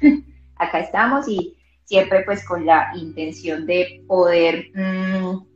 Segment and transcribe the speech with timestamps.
[0.56, 5.46] acá estamos y siempre pues con la intención de poder mm,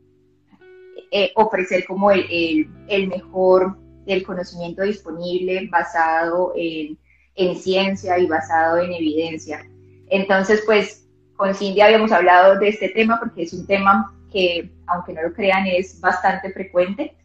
[1.11, 6.97] eh, ofrecer como el, el, mejor del conocimiento disponible basado en,
[7.35, 9.65] en ciencia y basado en evidencia.
[10.09, 15.13] Entonces, pues con Cindy habíamos hablado de este tema porque es un tema que, aunque
[15.13, 17.15] no lo crean, es bastante frecuente,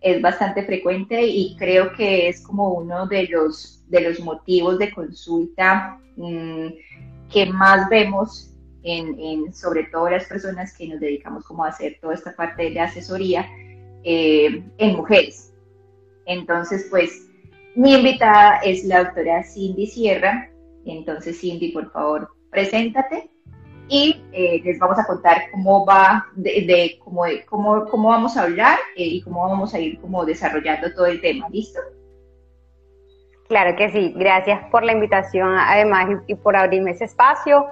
[0.00, 4.92] es bastante frecuente y creo que es como uno de los, de los motivos de
[4.92, 6.68] consulta mm,
[7.32, 12.14] que más vemos en, sobre todo las personas que nos dedicamos como a hacer toda
[12.14, 13.46] esta parte de asesoría
[14.04, 15.52] eh, en mujeres.
[16.26, 17.28] Entonces, pues,
[17.74, 20.50] mi invitada es la doctora Cindy Sierra.
[20.86, 23.30] Entonces, Cindy, por favor, preséntate
[23.88, 28.78] y eh, les vamos a contar cómo va, de, cómo, cómo, cómo, vamos a hablar
[28.96, 31.48] eh, y cómo vamos a ir como desarrollando todo el tema.
[31.48, 31.80] ¿Listo?
[33.48, 37.66] Claro que sí, gracias por la invitación además y, por abrirme ese espacio.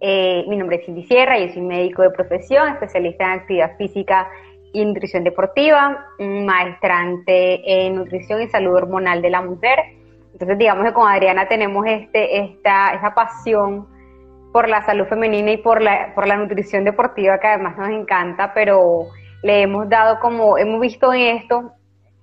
[0.00, 4.28] Eh, mi nombre es Cindy Sierra, yo soy médico de profesión, especialista en actividad física
[4.72, 9.78] y nutrición deportiva, maestrante en nutrición y salud hormonal de la mujer.
[10.32, 13.91] Entonces digamos que con Adriana tenemos este, esta, esa pasión
[14.52, 18.52] por la salud femenina y por la, por la nutrición deportiva que además nos encanta,
[18.54, 19.06] pero
[19.42, 21.72] le hemos dado como, hemos visto en esto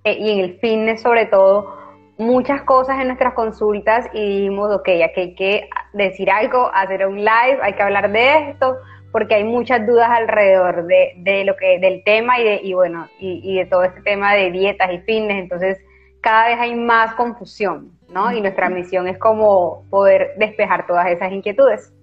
[0.04, 1.76] eh, y en el fitness sobre todo,
[2.18, 7.18] muchas cosas en nuestras consultas y dijimos, ok, aquí hay que decir algo, hacer un
[7.18, 8.78] live, hay que hablar de esto,
[9.12, 13.08] porque hay muchas dudas alrededor de, de lo que, del tema y, de, y bueno,
[13.20, 15.80] y, y, de todo este tema de dietas y fitness, entonces
[16.22, 18.32] cada vez hay más confusión, ¿no?
[18.32, 21.94] Y nuestra misión es como poder despejar todas esas inquietudes.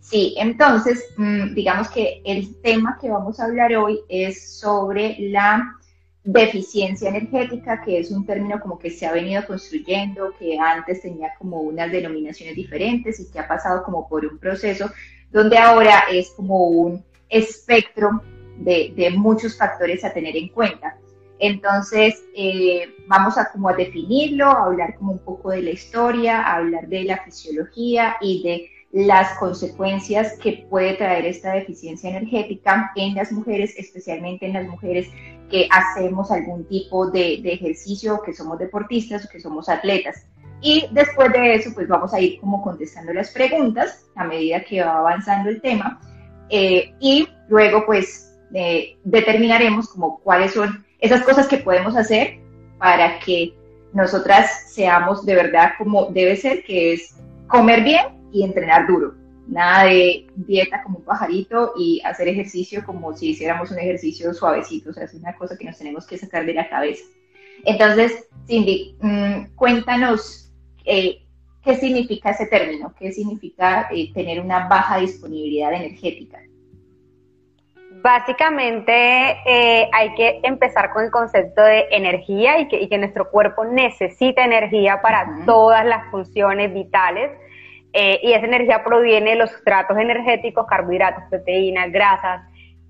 [0.00, 5.76] Sí, entonces, mm, digamos que el tema que vamos a hablar hoy es sobre la
[6.24, 11.32] deficiencia energética, que es un término como que se ha venido construyendo, que antes tenía
[11.38, 14.90] como unas denominaciones diferentes y que ha pasado como por un proceso
[15.30, 18.22] donde ahora es como un espectro
[18.58, 20.96] de, muchos factores a tener en cuenta.
[21.38, 26.42] Entonces, eh, vamos a como a definirlo, a hablar como un poco de la historia,
[26.42, 32.92] a hablar de la fisiología y de las consecuencias que puede traer esta deficiencia energética
[32.94, 35.08] en las mujeres, especialmente en las mujeres
[35.50, 40.26] que hacemos algún tipo de, ejercicio, que somos deportistas o que somos atletas.
[40.60, 44.82] Y después de eso, pues vamos a ir como contestando las preguntas a medida que
[44.82, 45.98] va avanzando el tema.
[46.50, 52.38] Eh, y luego, pues, eh, determinaremos como cuáles son esas cosas que podemos hacer
[52.78, 53.54] para que
[53.94, 57.16] nosotras seamos de verdad como debe ser, que es
[57.48, 59.14] comer bien y entrenar duro.
[59.46, 64.90] Nada de dieta como un pajarito y hacer ejercicio como si hiciéramos un ejercicio suavecito.
[64.90, 67.04] O sea, es una cosa que nos tenemos que sacar de la cabeza.
[67.64, 70.52] Entonces, Cindy, mm, cuéntanos
[70.84, 71.22] eh,
[71.62, 76.40] qué significa ese término, qué significa eh, tener una baja disponibilidad energética.
[78.02, 78.92] Básicamente
[79.46, 85.00] eh, hay que empezar con el concepto de energía y que, nuestro cuerpo necesita energía
[85.00, 87.30] para todas las funciones vitales
[87.92, 92.42] eh, y esa energía proviene de los sustratos energéticos, carbohidratos, proteínas, grasas,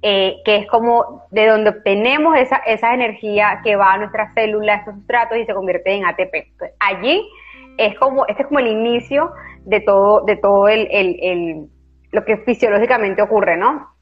[0.02, 4.80] eh, que es como de donde obtenemos esa, esa energía que va a nuestras células,
[4.80, 6.52] estos sustratos, y se convierte en ATP.
[6.80, 7.28] allí
[7.78, 9.32] es como, este es como el inicio
[9.64, 11.68] de todo, de todo el, el, el,
[12.10, 13.94] lo que fisiológicamente ocurre, ¿no?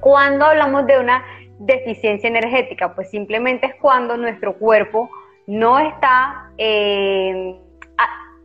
[0.00, 1.24] Cuando hablamos de una
[1.58, 5.08] deficiencia energética, pues simplemente es cuando nuestro cuerpo
[5.46, 7.56] no está eh,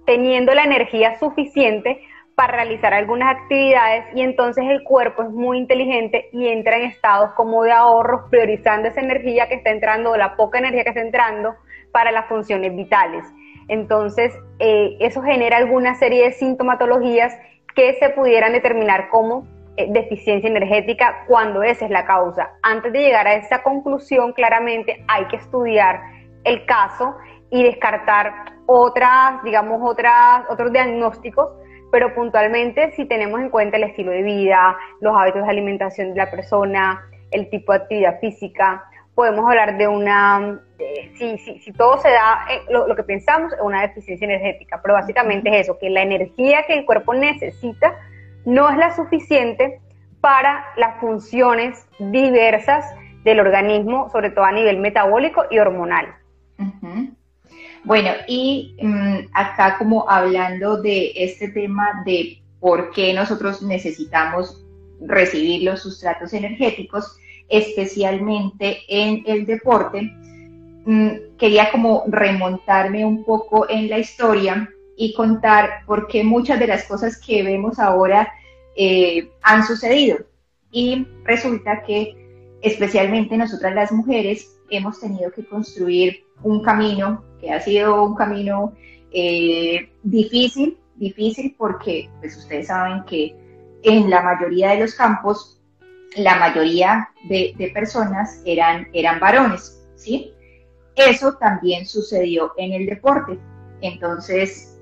[0.05, 2.01] teniendo la energía suficiente
[2.35, 7.31] para realizar algunas actividades y entonces el cuerpo es muy inteligente y entra en estados
[7.33, 11.01] como de ahorro, priorizando esa energía que está entrando o la poca energía que está
[11.01, 11.55] entrando
[11.91, 13.25] para las funciones vitales.
[13.67, 17.37] Entonces, eh, eso genera alguna serie de sintomatologías
[17.75, 19.45] que se pudieran determinar como
[19.77, 22.49] eh, deficiencia energética cuando esa es la causa.
[22.63, 26.01] Antes de llegar a esa conclusión, claramente hay que estudiar
[26.43, 27.15] el caso
[27.49, 28.33] y descartar
[28.65, 31.49] otras, digamos, otras, otros diagnósticos,
[31.91, 36.17] pero puntualmente si tenemos en cuenta el estilo de vida, los hábitos de alimentación de
[36.17, 40.61] la persona, el tipo de actividad física, podemos hablar de una,
[41.17, 44.79] si, si, si, todo se da, eh, lo, lo, que pensamos es una deficiencia energética,
[44.81, 47.95] pero básicamente es eso, que la energía que el cuerpo necesita
[48.45, 49.79] no es la suficiente
[50.21, 52.85] para las funciones diversas
[53.23, 56.15] del organismo, sobre todo a nivel metabólico y hormonal.
[57.83, 64.63] Bueno, y mm, acá como hablando de este tema de por qué nosotros necesitamos
[65.01, 67.17] recibir los sustratos energéticos,
[67.49, 70.01] especialmente en el deporte,
[70.85, 76.67] mm, quería como remontarme un poco en la historia y contar por qué muchas de
[76.67, 78.31] las cosas que vemos ahora
[78.75, 80.19] eh, han sucedido.
[80.71, 82.15] Y resulta que
[82.61, 88.73] especialmente nosotras las mujeres hemos tenido que construir un camino que ha sido un camino
[89.11, 93.35] eh, difícil, difícil porque pues ustedes saben que
[93.83, 95.61] en la mayoría de los campos
[96.15, 100.33] la mayoría de, personas eran, eran varones, ¿sí?
[100.95, 103.39] Eso también sucedió en el deporte.
[103.81, 104.77] Entonces,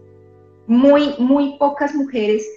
[0.65, 2.47] muy, muy pocas mujeres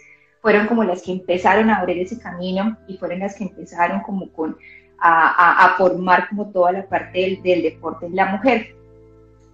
[0.40, 4.32] fueron como las que empezaron a abrir ese camino y fueron las que empezaron como
[4.32, 4.56] con
[5.04, 8.76] a, formar como toda la parte del, deporte en la mujer.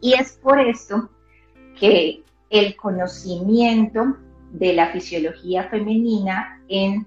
[0.00, 1.10] Y es por esto
[1.78, 4.16] que el conocimiento
[4.52, 7.06] de la fisiología femenina en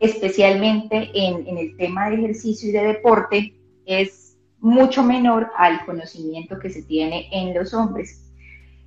[0.00, 3.54] especialmente en, en, el tema de ejercicio y de deporte,
[3.84, 8.24] es mucho menor al conocimiento que se tiene en los hombres.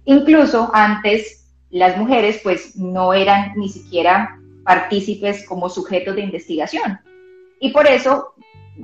[0.05, 6.99] Incluso antes las mujeres pues no eran ni siquiera partícipes como sujetos de investigación.
[7.59, 8.33] Y por eso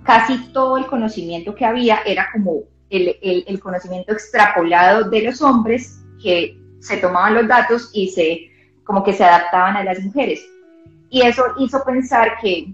[0.04, 6.00] casi todo el conocimiento que había era como el, el, conocimiento extrapolado de los hombres
[6.22, 8.52] que se tomaban los datos y se
[8.84, 10.42] como que se adaptaban a las mujeres.
[11.10, 12.74] Y eso hizo pensar que,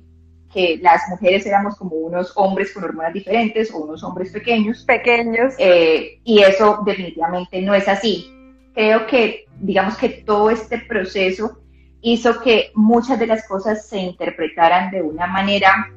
[0.54, 4.84] que las mujeres éramos como unos hombres con hormonas diferentes o unos hombres pequeños.
[4.84, 5.56] Pequeños.
[5.58, 8.30] Eh, y eso definitivamente no es así.
[8.74, 11.60] Creo que, digamos que todo este proceso
[12.02, 15.92] hizo que muchas de las cosas se interpretaran de una manera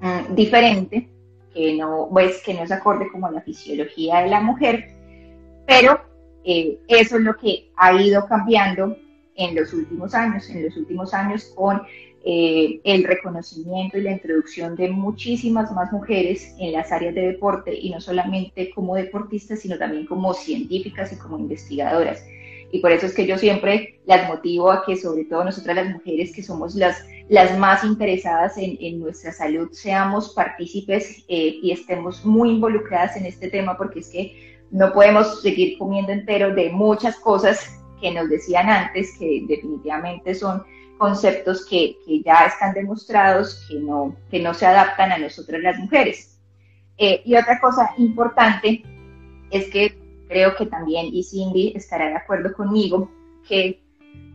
[0.00, 1.08] mm, diferente,
[1.52, 4.94] que no, pues, que no es acorde como la fisiología de la mujer,
[5.66, 6.00] pero
[6.44, 8.96] eh, eso es lo que ha ido cambiando
[9.36, 11.82] en los últimos años, en los últimos años con
[12.22, 17.74] eh, el reconocimiento y la introducción de muchísimas más mujeres en las áreas de deporte
[17.74, 22.22] y no solamente como deportistas, sino también como científicas y como investigadoras.
[22.72, 25.90] Y por eso es que yo siempre las motivo a que sobre todo nosotras las
[25.90, 31.72] mujeres que somos las, las más interesadas en, en nuestra salud seamos partícipes eh, y
[31.72, 36.70] estemos muy involucradas en este tema porque es que no podemos seguir comiendo entero de
[36.70, 40.64] muchas cosas que nos decían antes, que definitivamente son
[40.96, 45.78] conceptos que, que ya están demostrados, que no, que no se adaptan a nosotras las
[45.78, 46.38] mujeres.
[46.98, 48.82] Eh, y otra cosa importante
[49.50, 49.98] es que
[50.30, 53.10] creo que también, y Cindy estará de acuerdo conmigo,
[53.46, 53.82] que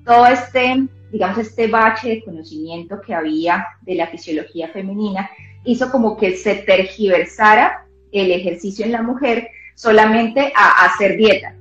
[0.04, 5.30] todo este, digamos, este bache de conocimiento que había de la fisiología femenina
[5.64, 11.56] hizo como que se tergiversara el ejercicio en la mujer solamente a hacer dieta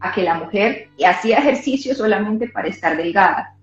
[0.00, 3.56] a que la mujer hacía ejercicio solamente para estar delgada,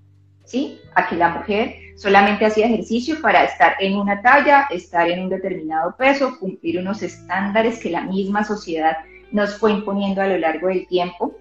[0.44, 0.82] ¿sí?
[0.96, 5.30] A que la mujer solamente hacía ejercicio para estar en una talla, estar en un
[5.30, 8.98] determinado peso, cumplir unos estándares que la misma sociedad
[9.36, 11.36] nos fue imponiendo a lo largo del tiempo.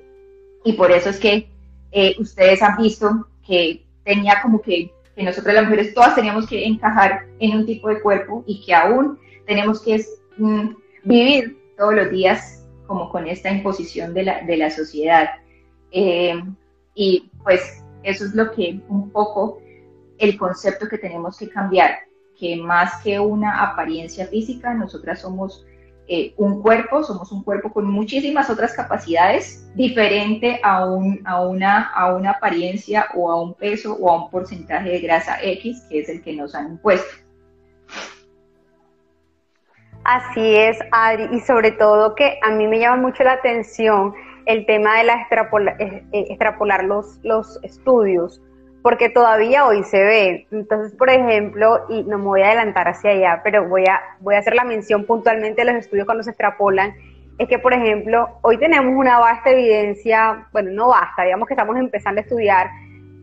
[0.65, 1.49] Y por eso es que
[1.93, 6.67] eh, ustedes han visto que tenía como que, que nosotras las mujeres todas teníamos que
[6.67, 10.05] encajar en un tipo de cuerpo y que aún tenemos que
[10.39, 10.71] mm,
[11.05, 15.29] vivir todos los días como con esta imposición de la, de la sociedad.
[15.93, 16.35] Eh,
[16.97, 19.63] y pues eso es lo que un poco
[20.19, 21.99] el concepto que tenemos que cambiar,
[22.37, 25.65] que más que una apariencia física, nosotras somos
[26.07, 31.91] eh, un cuerpo, somos un cuerpo con muchísimas otras capacidades, diferente a, un, a, una,
[31.91, 36.01] a una apariencia o a un peso o a un porcentaje de grasa X, que
[36.01, 37.25] es el que nos han impuesto.
[40.05, 44.13] Así es, Adri, y sobre todo que a mí me llama mucho la atención
[44.45, 45.27] el tema de la
[45.79, 48.43] eh, eh, extrapolar los, los estudios,
[48.85, 50.47] porque todavía hoy se ve.
[50.51, 54.35] Entonces, por ejemplo, y no me voy a adelantar hacia allá, pero voy a, voy
[54.35, 56.95] a hacer la mención puntualmente de los estudios cuando se extrapolan,
[57.39, 61.79] es que, por ejemplo, hoy tenemos una vasta evidencia, bueno, no basta, digamos que estamos
[61.79, 62.69] empezando a estudiar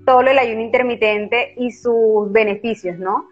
[0.04, 3.30] todo lo del ayuno intermitente y sus beneficios, ¿no?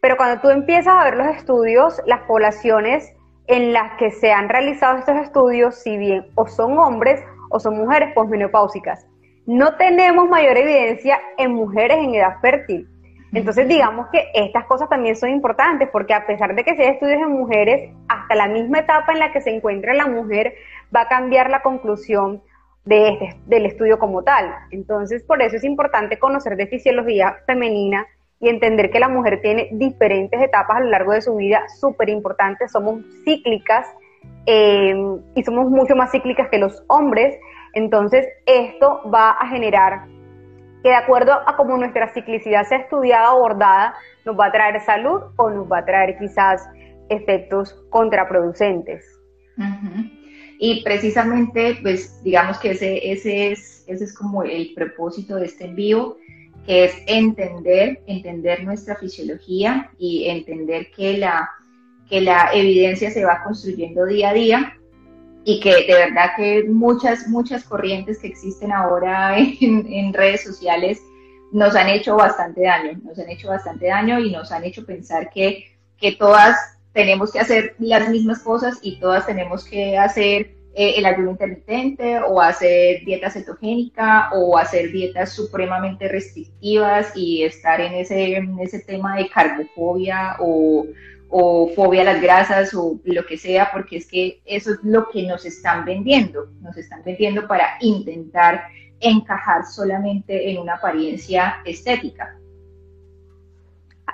[0.00, 3.12] Pero cuando tú empiezas a ver los estudios, las poblaciones
[3.48, 7.76] en las que se han realizado estos estudios, si bien o son hombres o son
[7.78, 9.08] mujeres posmenopáusicas,
[9.46, 12.88] no tenemos mayor evidencia en mujeres en edad fértil.
[13.32, 17.20] Entonces, digamos que estas cosas también son importantes porque a pesar de que se estudios
[17.20, 20.54] en mujeres, hasta la misma etapa en la que se encuentra la mujer
[20.94, 22.42] va a cambiar la conclusión
[22.84, 24.54] de este, del estudio como tal.
[24.70, 28.06] Entonces, por eso es importante conocer de fisiología femenina
[28.40, 32.10] y entender que la mujer tiene diferentes etapas a lo largo de su vida súper
[32.10, 33.86] importantes, somos cíclicas
[34.46, 34.94] eh,
[35.34, 37.36] y somos mucho más cíclicas que los hombres,
[37.74, 40.06] entonces esto va a generar
[40.82, 44.80] que de acuerdo a cómo nuestra ciclicidad sea estudiada o abordada, nos va a traer
[44.82, 46.62] salud o nos va a traer quizás
[47.08, 49.06] efectos contraproducentes.
[50.58, 55.66] Y precisamente, pues digamos que ese, ese es ese es como el propósito de este
[55.66, 56.16] envío,
[56.66, 61.50] que es entender, entender nuestra fisiología y entender que la,
[62.08, 64.78] que la evidencia se va construyendo día a día
[65.44, 71.00] y que de verdad que muchas, muchas corrientes que existen ahora en, redes sociales
[71.52, 75.30] nos han hecho bastante daño, nos han hecho bastante daño y nos han hecho pensar
[75.30, 76.56] que, que todas
[76.92, 82.18] tenemos que hacer las mismas cosas y todas tenemos que hacer eh, el ayuno intermitente
[82.18, 89.16] o hacer dieta cetogénica o hacer dietas supremamente restrictivas y estar en ese, ese tema
[89.16, 90.84] de carbofobia o,
[91.28, 95.08] o fobia a las grasas o lo que sea, porque es que eso es lo
[95.10, 98.64] que nos están vendiendo, nos están vendiendo para intentar
[98.98, 102.36] encajar solamente en una apariencia estética.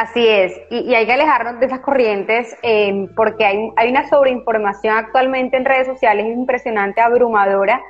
[0.00, 4.96] Así es, y, hay que alejarnos de esas corrientes eh, porque hay, hay, una sobreinformación
[4.96, 7.82] actualmente en redes sociales impresionante, abrumadora.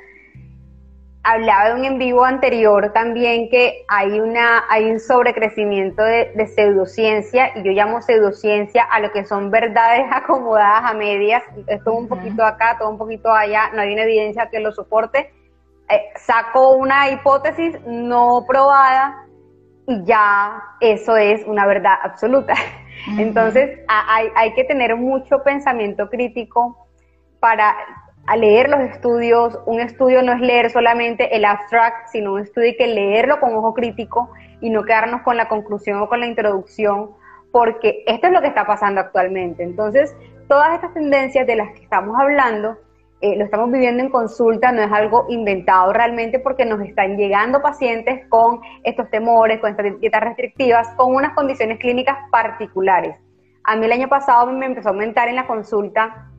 [1.23, 6.47] Hablaba de un en vivo anterior también que hay, una, hay un sobrecrecimiento de, de
[6.47, 11.93] pseudociencia, y yo llamo pseudociencia a lo que son verdades acomodadas a medias, es todo
[11.93, 15.31] un poquito acá, todo un poquito allá, no hay una evidencia que lo soporte.
[15.87, 19.27] Eh, saco una hipótesis no probada
[19.87, 22.53] y ya eso es una verdad absoluta.
[23.17, 26.87] Entonces hay, hay, que tener mucho pensamiento crítico
[27.39, 27.75] para
[28.37, 29.59] leer los estudios.
[29.65, 33.53] Un estudio no es leer solamente el abstract, sino un estudio hay que leerlo con
[33.53, 34.29] ojo crítico
[34.61, 37.11] y no quedarnos con la conclusión o con la introducción,
[37.51, 39.63] porque esto es lo que está pasando actualmente.
[39.63, 40.15] Entonces,
[40.47, 42.77] todas estas tendencias de las que estamos hablando
[43.21, 47.61] eh, lo estamos viviendo en consulta, no es algo inventado realmente porque nos están llegando
[47.61, 53.15] pacientes con estos temores, con estas dietas restrictivas, con unas condiciones clínicas particulares.
[53.63, 56.31] A mí el año pasado me empezó a aumentar en la consulta,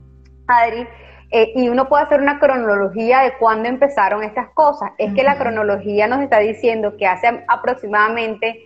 [0.49, 0.87] Adri,
[1.31, 4.91] eh, y uno puede hacer una cronología de cuándo empezaron estas cosas.
[4.99, 8.59] Es que la cronología nos está diciendo que hace aproximadamente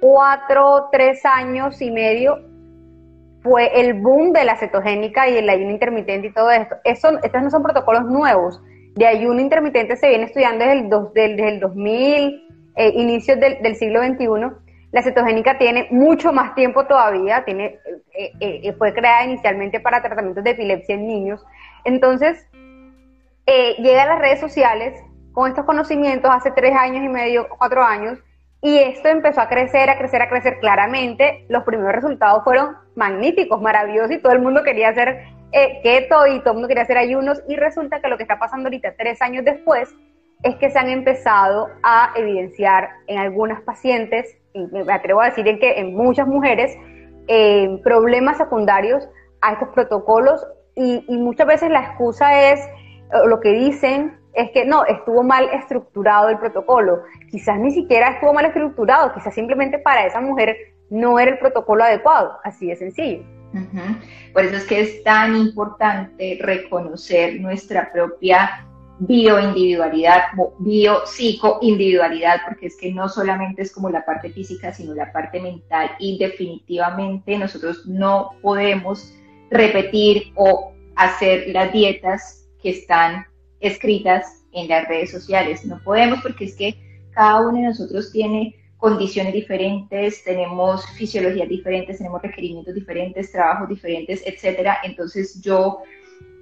[0.00, 2.49] cuatro, tres años y medio
[3.42, 6.76] fue el boom de la cetogénica y el ayuno intermitente y todo esto.
[6.84, 8.60] Eso, estos no son protocolos nuevos.
[8.94, 13.62] De ayuno intermitente se viene estudiando desde el, dos, desde el 2000, eh, inicios del,
[13.62, 14.26] del, siglo XXI.
[14.92, 17.78] La cetogénica tiene mucho más tiempo todavía, tiene,
[18.12, 21.44] eh, eh, fue creada inicialmente para tratamientos de epilepsia en niños.
[21.84, 22.46] Entonces,
[23.46, 25.00] llega a las redes sociales
[25.32, 28.18] con estos conocimientos hace tres años y medio, cuatro años,
[28.62, 31.46] y esto empezó a crecer, a crecer, a crecer claramente.
[31.48, 36.40] Los primeros resultados fueron magníficos, maravillosos y todo el mundo quería hacer eh, keto y
[36.40, 39.22] todo el mundo quería hacer ayunos y resulta que lo que está pasando ahorita, tres
[39.22, 39.94] años después,
[40.42, 45.46] es que se han empezado a evidenciar en algunas pacientes, y me atrevo a decir
[45.46, 46.76] en que en muchas mujeres,
[47.28, 49.06] eh, problemas secundarios
[49.42, 52.60] a estos protocolos y, y muchas veces la excusa es
[53.26, 57.02] lo que dicen es que no, estuvo mal estructurado el protocolo.
[57.30, 60.56] Quizás ni siquiera estuvo mal estructurado, quizás simplemente para esa mujer
[60.88, 63.24] no era el protocolo adecuado, así de sencillo.
[64.32, 68.64] Por eso es que es tan importante reconocer nuestra propia
[69.00, 70.24] bioindividualidad,
[70.58, 75.90] bio-psico-individualidad, porque es que no solamente es como la parte física, sino la parte mental
[75.98, 79.14] y definitivamente nosotros no podemos
[79.50, 83.24] repetir o hacer las dietas que están
[83.60, 85.64] escritas en las redes sociales.
[85.64, 86.74] No podemos porque es que
[87.12, 94.22] cada uno de nosotros tiene condiciones diferentes, tenemos fisiologías diferentes, tenemos requerimientos diferentes, trabajos diferentes,
[94.24, 94.78] etcétera.
[94.82, 95.82] Entonces yo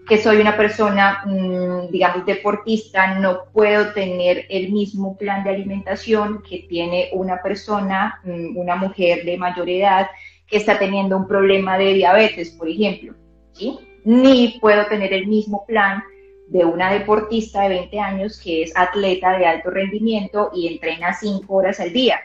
[0.08, 6.42] que soy una persona, mm, digamos, deportista, no puedo tener el mismo plan de alimentación
[6.48, 10.06] que tiene una persona, mm, una mujer de mayor edad,
[10.46, 13.14] que está teniendo un problema de diabetes, por ejemplo,
[13.52, 13.78] ¿sí?
[14.04, 16.02] Ni puedo tener el mismo plan
[16.50, 21.52] de una deportista de 20 años que es atleta de alto rendimiento y entrena 5
[21.52, 22.20] horas al día.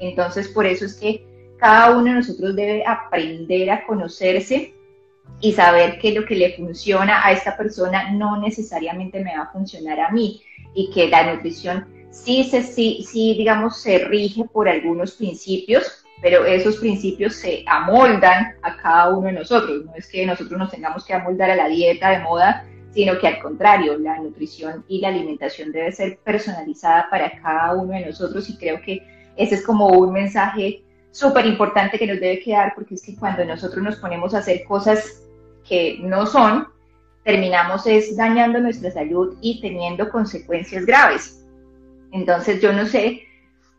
[0.00, 1.24] Entonces, por eso es que
[1.58, 4.74] cada uno de nosotros debe aprender a conocerse
[5.40, 9.52] y saber que lo que le funciona a esta persona no necesariamente me va a
[9.52, 10.42] funcionar a mí
[10.74, 16.44] y que la nutrición sí, se, sí, sí digamos, se rige por algunos principios, pero
[16.44, 19.84] esos principios se amoldan a cada uno de nosotros.
[19.84, 23.28] No es que nosotros nos tengamos que amoldar a la dieta de moda sino que
[23.28, 28.48] al contrario, la nutrición y la alimentación debe ser personalizada para cada uno de nosotros
[28.48, 29.02] y creo que
[29.36, 33.44] ese es como un mensaje súper importante que nos debe quedar porque es que cuando
[33.44, 35.22] nosotros nos ponemos a hacer cosas
[35.68, 36.68] que no son,
[37.24, 41.44] terminamos es dañando nuestra salud y teniendo consecuencias graves.
[42.12, 43.22] Entonces yo no sé,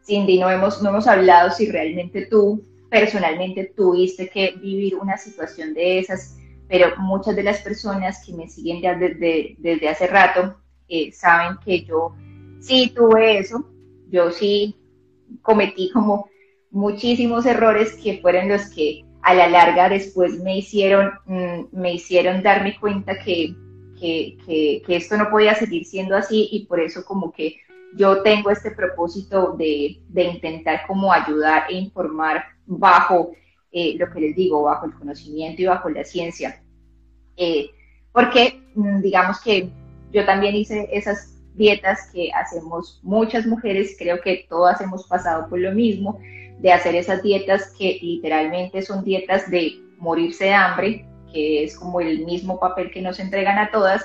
[0.06, 5.74] Cindy, no hemos, no hemos hablado si realmente tú personalmente tuviste que vivir una situación
[5.74, 6.39] de esas
[6.70, 10.56] pero muchas de las personas que me siguen ya desde, desde hace rato
[10.88, 12.16] eh, saben que yo
[12.62, 13.68] sí tuve eso,
[14.10, 14.78] yo sí
[15.42, 16.30] cometí como
[16.72, 22.44] muchísimos errores que fueron los que a la larga después me hicieron, mm, me hicieron
[22.44, 23.56] darme cuenta que,
[24.00, 27.58] que, esto no podía seguir siendo así y por eso como que
[27.96, 33.32] yo tengo este propósito de, intentar como ayudar e informar bajo
[33.72, 36.62] eh, lo que les digo, bajo el conocimiento y bajo la ciencia.
[37.38, 37.70] Eh,
[38.12, 39.70] porque mm, digamos que
[40.12, 45.60] yo también hice esas dietas que hacemos muchas mujeres, creo que todas hemos pasado por
[45.60, 46.20] lo mismo,
[46.60, 52.02] de hacer esas dietas que literalmente son dietas de morirse de hambre, que es como
[52.02, 54.04] el mismo papel que nos entregan a todas,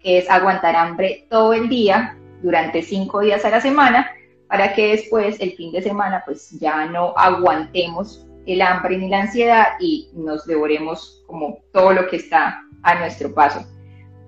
[0.00, 4.10] que es aguantar hambre todo el día durante cinco días a la semana,
[4.48, 9.22] para que después el fin de semana pues ya no aguantemos el hambre ni la
[9.22, 13.66] ansiedad y nos devoremos como todo lo que está a nuestro paso.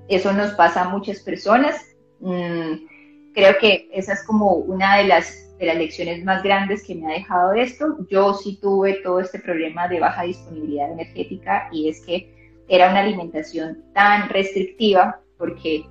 [0.09, 1.81] Eso nos pasa a muchas personas.
[2.21, 2.87] Mm,
[3.35, 7.07] creo que esa es como una de las de las lecciones más grandes que me
[7.07, 7.99] ha dejado esto.
[8.09, 12.33] Yo sí tuve todo este problema de baja disponibilidad energética y es que
[12.69, 15.85] era una alimentación tan restrictiva porque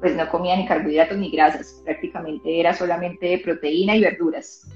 [0.00, 4.66] pues no comía ni carbohidratos ni grasas, prácticamente era solamente proteína y verduras.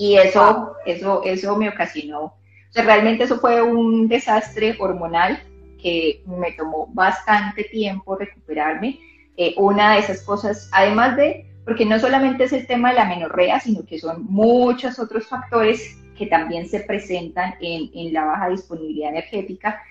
[0.00, 2.22] Y eso, eso, eso me ocasionó,
[2.70, 5.42] o sea, realmente eso fue un desastre hormonal
[5.82, 8.98] que me tomó bastante tiempo recuperarme.
[9.36, 13.04] Eh, una de esas cosas, además de porque no solamente es el tema de la
[13.04, 19.10] menorrea, sino que son muchos otros factores que también se presentan en, la baja disponibilidad
[19.10, 19.82] energética,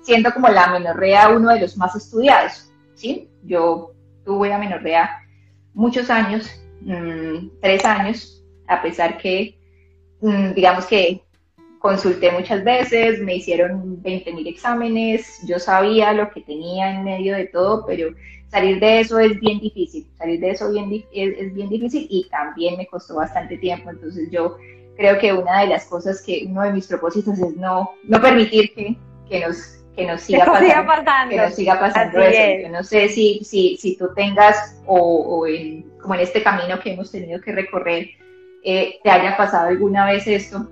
[0.00, 2.72] siendo como la menorrea uno de los más estudiados.
[2.94, 3.28] ¿sí?
[3.44, 3.92] Yo
[4.24, 5.10] tuve amenorrea
[5.74, 6.48] muchos años,
[6.80, 9.57] mm, tres años, a pesar que,
[10.20, 11.22] digamos que
[11.78, 17.46] consulté muchas veces, me hicieron 20.000 exámenes, yo sabía lo que tenía en medio de
[17.46, 18.08] todo, pero
[18.48, 22.76] salir de eso es bien difícil, salir de eso bien, es, bien difícil y también
[22.76, 24.56] me costó bastante tiempo, entonces yo
[24.96, 28.74] creo que una de las cosas que uno de mis propósitos es no, no permitir
[28.74, 28.96] que,
[29.28, 32.62] que nos que nos siga, pasando, que nos siga pasando eso.
[32.62, 36.78] Yo no sé si, si, si tú tengas o, o en, como en este camino
[36.78, 38.10] que hemos tenido que recorrer,
[38.64, 40.68] eh, te haya pasado alguna vez esto,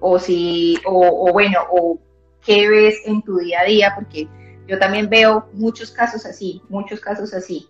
[0.00, 1.98] o si, o, bueno, o
[2.44, 4.28] qué ves en tu día a día, porque
[4.66, 7.68] yo también veo muchos casos así, muchos casos así.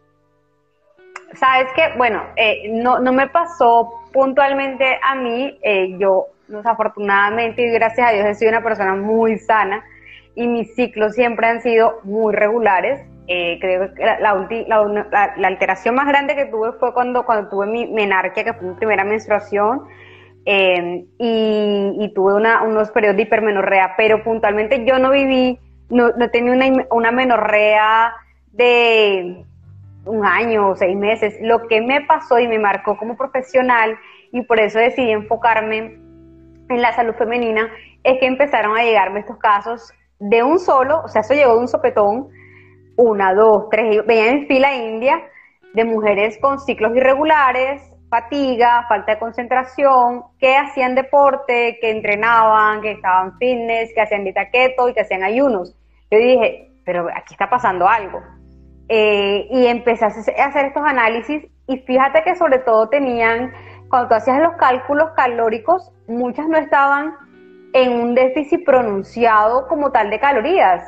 [1.34, 7.70] Sabes que, bueno, eh, no, no me pasó puntualmente a mí, eh, yo desafortunadamente y
[7.70, 9.82] gracias a Dios he sido una persona muy sana
[10.34, 13.00] y mis ciclos siempre han sido muy regulares.
[13.28, 18.44] Eh, creo que la, alteración más grande que tuve fue cuando, cuando tuve mi menarquia,
[18.44, 19.82] que fue mi primera menstruación,
[20.44, 25.60] y, y, tuve unos periodos de hipermenorrea, pero puntualmente yo no viví
[25.92, 28.14] no, no tenía una, una menorrea
[28.52, 29.44] de
[30.06, 31.36] un año o seis meses.
[31.42, 33.96] Lo que me pasó y me marcó como profesional
[34.32, 35.98] y por eso decidí enfocarme
[36.68, 37.70] en la salud femenina
[38.02, 41.60] es que empezaron a llegarme estos casos de un solo, o sea, eso llegó de
[41.60, 42.28] un sopetón,
[42.96, 45.22] una, dos, tres, veían en fila india
[45.74, 52.92] de mujeres con ciclos irregulares, fatiga, falta de concentración, que hacían deporte, que entrenaban, que
[52.92, 55.74] estaban fitness, que hacían dieta keto y que hacían ayunos.
[56.10, 58.20] Yo dije, pero aquí está pasando algo.
[58.88, 63.52] Eh, y empecé a hacer estos análisis y fíjate que sobre todo tenían,
[63.88, 67.14] cuando tú hacías los cálculos calóricos, muchas no estaban
[67.72, 70.82] en un déficit pronunciado como tal de calorías,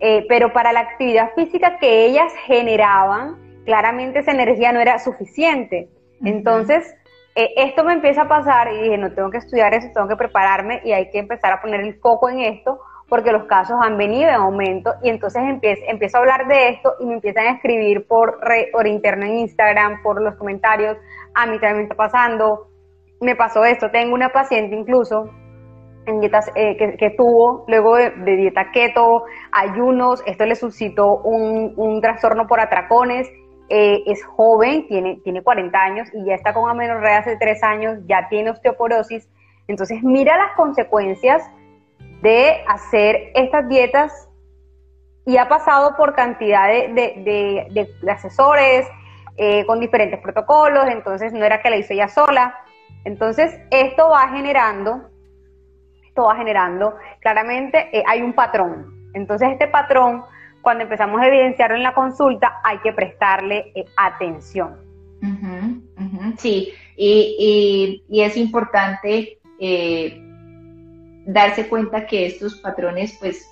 [0.00, 5.88] eh, pero para la actividad física que ellas generaban, claramente esa energía no era suficiente.
[6.24, 6.94] Entonces,
[7.34, 10.16] eh, esto me empieza a pasar y dije, no tengo que estudiar eso, tengo que
[10.16, 13.98] prepararme y hay que empezar a poner el foco en esto porque los casos han
[13.98, 17.50] venido en aumento y entonces empiezo, empiezo a hablar de esto y me empiezan a
[17.50, 18.40] escribir por,
[18.72, 20.96] por interno en Instagram, por los comentarios,
[21.34, 22.68] a mí también me está pasando,
[23.20, 25.30] me pasó esto, tengo una paciente incluso
[26.06, 32.00] en dietas, eh, que, tuvo luego de, dieta keto, ayunos, esto le suscitó un, un
[32.00, 33.28] trastorno por atracones,
[33.70, 37.98] eh, es joven, tiene, tiene 40 años y ya está con amenorrea hace 3 años,
[38.06, 39.28] ya tiene osteoporosis,
[39.68, 41.42] entonces mira las consecuencias
[42.20, 44.28] de hacer estas dietas
[45.26, 48.86] y ha pasado por cantidad de, asesores
[49.36, 52.54] eh, con diferentes protocolos, entonces no era que la hizo ella sola.
[53.04, 55.10] Entonces esto va generando,
[56.14, 59.10] esto va generando, claramente eh, hay un patrón.
[59.14, 60.22] Entonces este patrón,
[60.62, 64.76] cuando empezamos a evidenciarlo en la consulta, hay que prestarle eh, atención.
[66.38, 69.40] sí, y, es importante
[71.26, 73.50] darse cuenta que estos patrones, pues,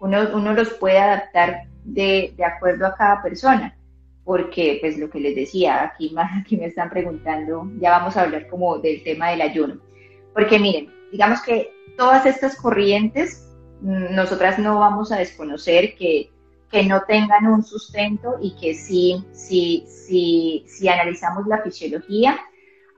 [0.00, 3.76] uno, uno los puede adaptar de, de, acuerdo a cada persona,
[4.24, 8.48] porque pues lo que les decía, aquí, aquí me están preguntando, ya vamos a hablar
[8.48, 9.76] como del tema del ayuno,
[10.32, 13.46] porque miren, digamos que todas estas corrientes,
[13.80, 16.30] mm, nosotras no vamos a desconocer que,
[16.70, 22.38] que no tengan un sustento y que sí, sí, sí, si analizamos la fisiología,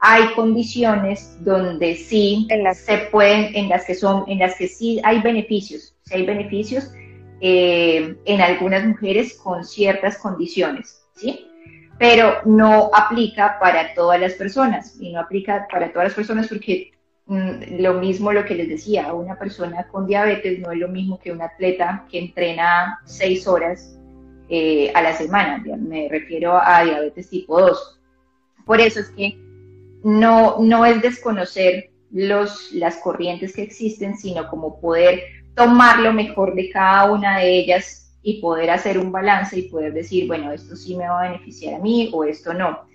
[0.01, 5.21] hay condiciones donde sí se pueden, en las que son, en las que sí hay
[5.21, 6.91] beneficios, sí hay beneficios
[7.43, 11.47] eh, en algunas mujeres con ciertas condiciones, ¿sí?
[11.99, 16.93] Pero no aplica para todas las personas y no aplica para todas las personas porque
[17.31, 21.31] lo mismo lo que les decía, una persona con diabetes no es lo mismo que
[21.31, 23.97] un atleta que entrena seis horas
[24.49, 28.01] eh, a la semana, me refiero a diabetes tipo 2.
[28.67, 29.39] Por eso es que
[30.03, 35.23] no, no es desconocer los, las corrientes que existen, sino como poder
[35.55, 39.93] tomar lo mejor de cada una de ellas y poder hacer un balance y poder
[39.93, 42.90] decir, bueno, esto sí me va a beneficiar a mí o esto no.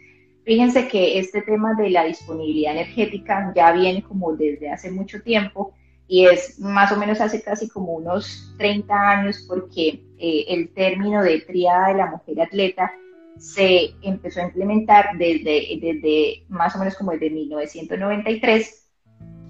[0.46, 5.74] Fíjense que este tema de la disponibilidad energética ya viene como desde hace mucho tiempo
[6.08, 11.24] y es más o menos hace casi como unos 30 años porque eh, el término
[11.24, 12.92] de triada de la mujer atleta
[13.40, 18.88] se empezó a implementar desde, desde más o menos como desde 1993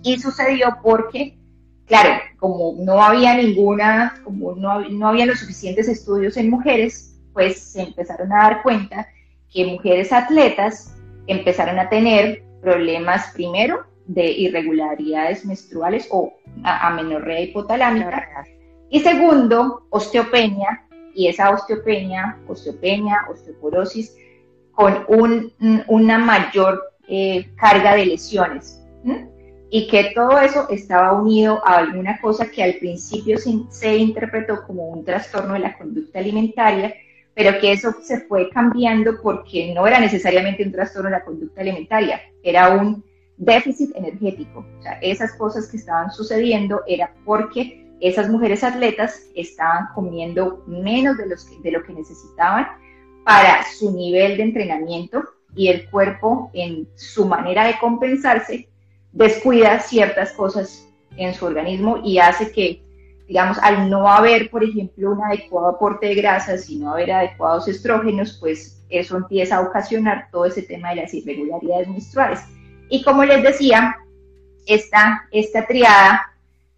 [0.02, 1.38] y sucedió porque,
[1.88, 7.60] claro, como no había ninguna, como no, no había los suficientes estudios en mujeres, pues
[7.60, 9.10] se empezaron a dar cuenta
[9.56, 16.32] que mujeres atletas empezaron a tener problemas primero de irregularidades menstruales o
[16.64, 18.46] amenorrea hipotalámica
[18.90, 24.16] y segundo, osteopenia y esa osteopenia, osteopenia, osteoporosis,
[24.74, 25.06] con
[25.88, 28.82] una mayor eh, carga de lesiones.
[29.70, 34.88] Y que todo eso estaba unido a alguna cosa que al principio se, interpretó como
[34.88, 36.94] un trastorno de la conducta alimentaria,
[37.36, 41.62] pero que eso se fue cambiando porque no era necesariamente un trastorno de la conducta
[41.62, 43.04] alimentaria, era un
[43.38, 44.66] déficit energético.
[44.80, 51.18] O sea, esas cosas que estaban sucediendo era porque esas mujeres atletas estaban comiendo menos
[51.18, 52.68] de, lo que necesitaban
[53.24, 55.24] para su nivel de entrenamiento
[55.56, 58.70] y el cuerpo en su manera de compensarse
[59.12, 62.84] descuida ciertas cosas en su organismo y hace que,
[63.28, 67.68] digamos, al no haber, por ejemplo, un adecuado aporte de grasas y no haber adecuados
[67.68, 72.42] estrógenos, pues eso empieza a ocasionar todo ese tema de las irregularidades menstruales.
[72.90, 73.96] Y como les decía,
[74.68, 76.36] esta, esta triada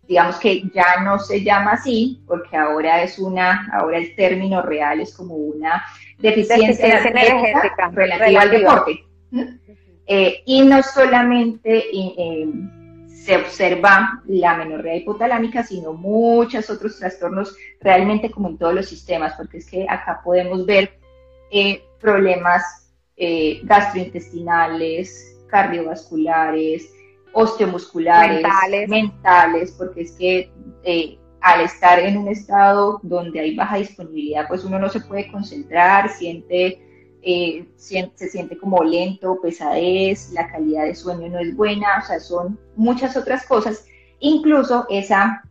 [0.08, 5.02] digamos que ya no se llama así, porque ahora es una, ahora el término real
[5.02, 5.84] es como una
[6.18, 9.04] deficiencia, energética, relativa, al deporte.
[10.08, 12.48] Eh, y no solamente eh,
[13.28, 19.34] se observa la menorrea hipotalámica, sino muchos otros trastornos realmente como en todos los sistemas,
[19.36, 20.98] porque es que acá podemos ver
[21.52, 22.64] eh, problemas
[23.64, 26.90] gastrointestinales, cardiovasculares,
[27.34, 28.46] osteomusculares,
[28.88, 30.50] mentales, porque es que
[30.84, 35.30] eh, al estar en un estado donde hay baja disponibilidad, pues uno no se puede
[35.30, 36.82] concentrar, siente,
[37.22, 42.20] eh, se siente como lento, pesadez, la calidad de sueño no es buena, o sea,
[42.20, 43.86] son muchas otras cosas,
[44.20, 45.44] incluso esa,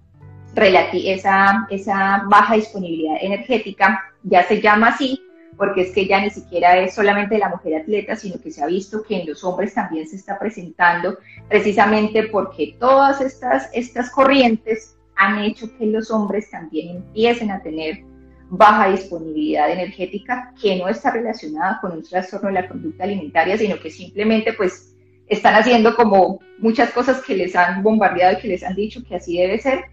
[0.55, 5.21] esa, esa baja disponibilidad energética ya se llama así
[5.57, 8.67] porque es que ya ni siquiera es solamente la mujer atleta, sino que se ha
[8.67, 14.97] visto que en los hombres también se está presentando, precisamente porque todas estas, estas corrientes
[15.17, 18.05] han hecho que los hombres también empiecen a tener
[18.49, 23.79] baja disponibilidad energética que no está relacionada con un trastorno de la conducta alimentaria, sino
[23.79, 24.95] que simplemente pues
[25.27, 29.17] están haciendo como muchas cosas que les han bombardeado y que les han dicho que
[29.17, 29.85] así debe ser,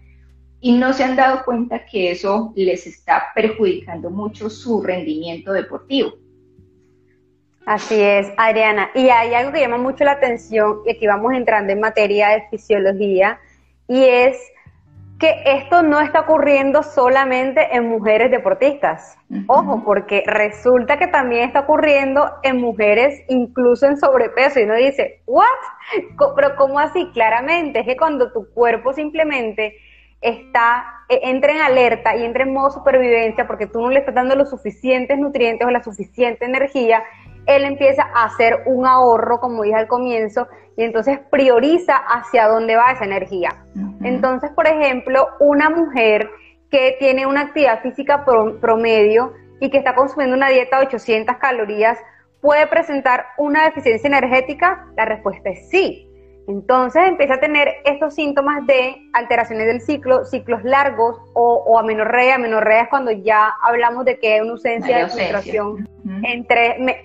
[0.60, 6.14] y no se han dado cuenta que eso les está perjudicando mucho su rendimiento deportivo.
[7.66, 8.90] Así es, Adriana.
[8.94, 12.44] Y hay algo que llama mucho la atención, y aquí vamos entrando en materia de
[12.50, 13.40] fisiología,
[13.88, 14.38] y es
[15.24, 19.16] que esto no está ocurriendo solamente en mujeres deportistas.
[19.46, 24.60] Ojo, porque resulta que también está ocurriendo en mujeres incluso en sobrepeso.
[24.60, 25.46] Y uno dice, ¿what?
[26.36, 27.08] Pero ¿cómo así?
[27.14, 29.78] Claramente, es que cuando tu cuerpo simplemente
[30.20, 34.14] está, eh, entra en alerta y entra en modo supervivencia porque tú no le estás
[34.14, 37.02] dando los suficientes nutrientes o la suficiente energía,
[37.46, 42.76] él empieza a hacer un ahorro, como dije al comienzo, y entonces prioriza hacia dónde
[42.76, 43.50] va esa energía.
[44.02, 46.28] Entonces, por ejemplo, una mujer
[46.70, 48.24] que tiene una actividad física
[48.60, 51.98] promedio y que está consumiendo una dieta de 800 calorías,
[52.40, 54.86] ¿puede presentar una deficiencia energética?
[54.96, 56.03] La respuesta es sí.
[56.46, 62.34] Entonces empieza a tener estos síntomas de alteraciones del ciclo, ciclos largos o, o amenorrea.
[62.34, 65.88] Amenorrea es cuando ya hablamos de que hay una ausencia de menstruación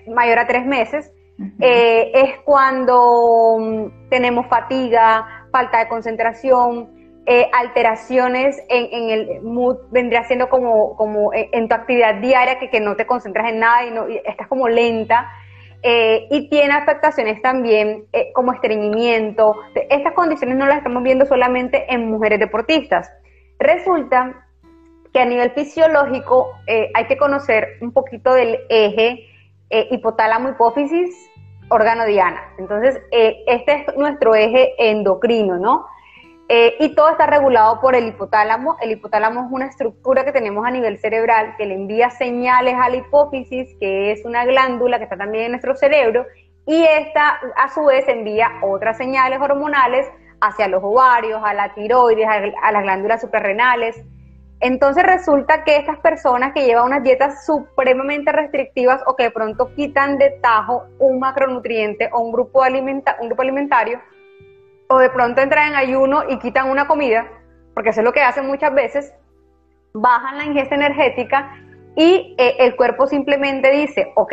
[0.06, 1.12] mayor a tres meses.
[1.58, 6.90] Eh, es cuando mm, tenemos fatiga, falta de concentración,
[7.24, 12.80] eh, alteraciones en, el mood, vendría siendo como, como en, tu actividad diaria, que, que,
[12.80, 15.30] no te concentras en nada y, no, y estás como lenta.
[15.82, 19.56] Eh, y tiene afectaciones también eh, como estreñimiento.
[19.88, 23.10] Estas condiciones no las estamos viendo solamente en mujeres deportistas.
[23.58, 24.46] Resulta
[25.12, 29.26] que a nivel fisiológico eh, hay que conocer un poquito del eje
[29.72, 31.14] hipotálamo-hipófisis
[31.68, 32.42] órgano diana.
[32.58, 35.86] Entonces, este es nuestro eje endocrino, ¿no?
[36.52, 38.76] Eh, y todo está regulado por el hipotálamo.
[38.80, 42.88] El hipotálamo es una estructura que tenemos a nivel cerebral que le envía señales a
[42.88, 46.26] la hipófisis, que es una glándula que está también en nuestro cerebro,
[46.66, 50.08] y esta a su vez envía otras señales hormonales
[50.40, 54.02] hacia los ovarios, a la tiroides, a, las glándulas suprarrenales.
[54.58, 59.72] Entonces resulta que estas personas que llevan unas dietas supremamente restrictivas o que de pronto
[59.76, 64.00] quitan de tajo un macronutriente o un grupo, alimenta un grupo alimentario,
[64.90, 67.26] o de pronto entran en ayuno y quitan una comida,
[67.74, 69.14] porque eso es lo que hacen muchas veces,
[69.94, 71.54] bajan la ingesta energética
[71.94, 74.32] y eh, el cuerpo simplemente dice, ok,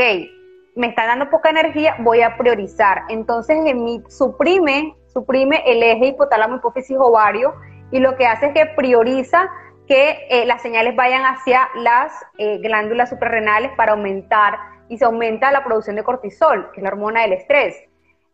[0.76, 3.04] me está dando poca energía, voy a priorizar.
[3.10, 3.58] Entonces
[4.10, 7.54] suprime, suprime el eje hipotálamo hipófisis ovario
[7.92, 9.52] y lo que hace es que prioriza
[9.88, 14.58] que eh, las señales vayan hacia las eh, glándulas suprarrenales para aumentar
[14.90, 17.87] y se aumenta la producción de cortisol, que es la hormona del estrés.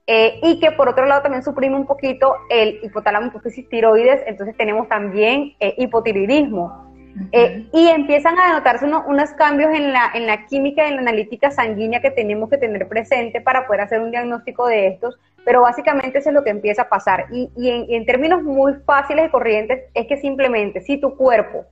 [0.06, 4.56] Eh, y que por otro lado también suprime un poquito el hipotálamo hipófisis tiroides, entonces
[4.58, 6.92] tenemos también eh, hipotiroidismo.
[7.32, 11.02] Eh, y empiezan a denotarse unos cambios en la, en la química y en la
[11.04, 15.62] analítica sanguínea que tenemos que tener presente para poder hacer un diagnóstico de estos, pero
[15.62, 17.28] básicamente eso es lo que empieza a pasar.
[17.32, 21.66] Y, y, en, en, términos muy fáciles y corrientes, es que simplemente si tu cuerpo,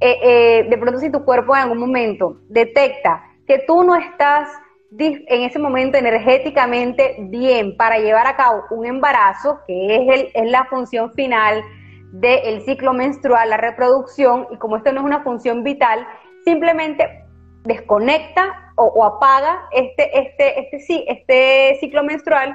[0.00, 4.48] de pronto si tu cuerpo en algún momento detecta que tú no estás
[4.98, 10.50] en ese momento energéticamente bien para llevar a cabo un embarazo, que es, el, es
[10.50, 11.62] la función final
[12.12, 16.06] del ciclo menstrual, la reproducción, y como esto no es una función vital,
[16.44, 17.24] simplemente
[17.64, 22.54] desconecta o, apaga este, este, este, este ciclo menstrual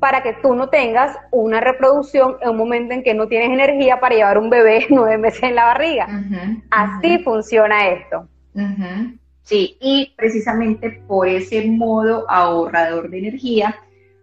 [0.00, 3.98] para que tú no tengas una reproducción en un momento en que no tienes energía
[3.98, 6.06] para llevar un bebé nueve meses en la barriga.
[6.70, 8.28] Así funciona esto.
[9.48, 13.74] Sí, y precisamente por ese modo ahorrador de energía,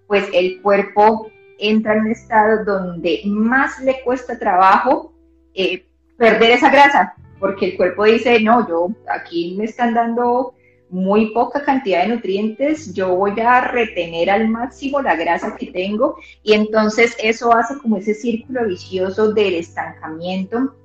[0.06, 5.16] pues el cuerpo entra en un estado donde más le cuesta trabajo
[5.56, 5.84] eh,
[6.16, 10.54] perder esa grasa, porque el cuerpo dice, no, yo aquí me están dando
[10.90, 16.18] muy poca cantidad de nutrientes, yo voy a retener al máximo la grasa que tengo
[16.44, 20.76] y entonces eso hace como ese círculo vicioso del estancamiento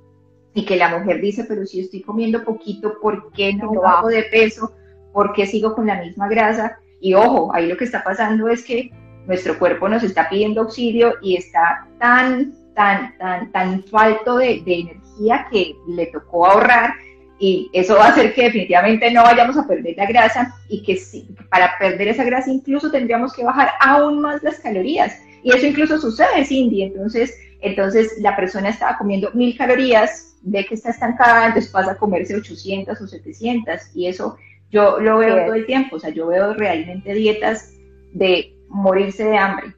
[0.54, 4.24] y que la mujer dice, pero si estoy comiendo poquito, ¿por qué no bajo de
[4.24, 4.72] peso?
[5.12, 6.78] ¿Por qué sigo con la misma grasa?
[7.00, 8.90] Y ojo, ahí lo que está pasando es que
[9.26, 15.46] nuestro cuerpo nos está pidiendo auxilio y está tan, tan, tan, tan falto de, energía
[15.50, 16.94] que le tocó ahorrar
[17.38, 21.00] y eso va a hacer que definitivamente no vayamos a perder la grasa y que
[21.48, 25.16] para perder esa grasa incluso tendríamos que bajar aún más las calorías.
[25.42, 26.82] Y eso incluso sucede, Cindy.
[26.82, 31.96] Entonces, entonces la persona estaba comiendo mil calorías ve que está estancada, entonces pasa a
[31.96, 34.36] comerse 800 o 700 y eso
[34.70, 37.72] yo lo veo todo el tiempo, o sea, yo veo realmente dietas
[38.12, 39.74] de morirse de hambre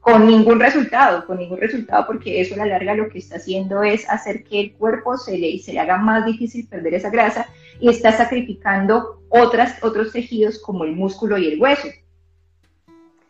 [0.00, 3.82] con ningún resultado, con ningún resultado, porque eso a la larga lo que está haciendo
[3.82, 7.48] es hacer que el cuerpo se le, se le haga más difícil perder esa grasa
[7.80, 11.88] y está sacrificando otras, otros tejidos como el músculo y el hueso.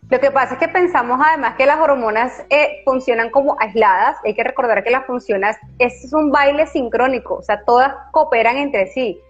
[0.09, 4.17] Lo que pasa es que pensamos además que las hormonas eh, funcionan como aisladas.
[4.25, 8.87] Hay que recordar que las funciones es un baile sincrónico, o sea, todas cooperan entre
[8.87, 9.21] sí.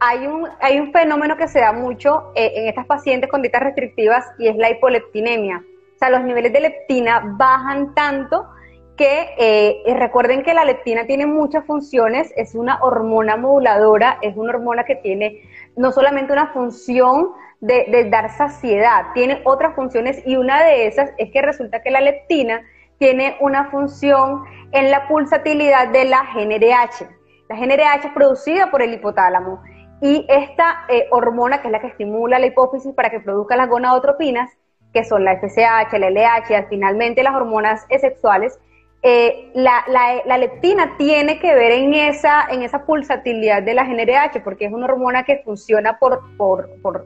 [0.00, 3.62] Hay un, hay un fenómeno que se da mucho eh, en estas pacientes con dietas
[3.62, 5.58] restrictivas y es la hipoleptinemia.
[5.58, 8.48] O sea, los niveles de leptina bajan tanto
[8.96, 14.50] que eh, recuerden que la leptina tiene muchas funciones, es una hormona moduladora, es una
[14.50, 15.42] hormona que tiene
[15.76, 17.30] no solamente una función
[17.64, 22.00] de, dar saciedad, tiene otras funciones y una de esas es que resulta que la
[22.00, 22.62] leptina
[22.98, 27.08] tiene una función en la pulsatilidad de la GNRH.
[27.48, 29.62] La GNRH es producida por el hipotálamo
[30.02, 33.68] y esta eh, hormona, que es la que estimula la hipófisis para que produzca las
[33.68, 34.50] gonadotropinas,
[34.92, 38.58] que son la FSH, la LH y finalmente las hormonas sexuales,
[39.06, 44.64] eh, la, leptina tiene que ver en esa, en esa pulsatilidad de la GNRH, porque
[44.64, 46.22] es una hormona que funciona por,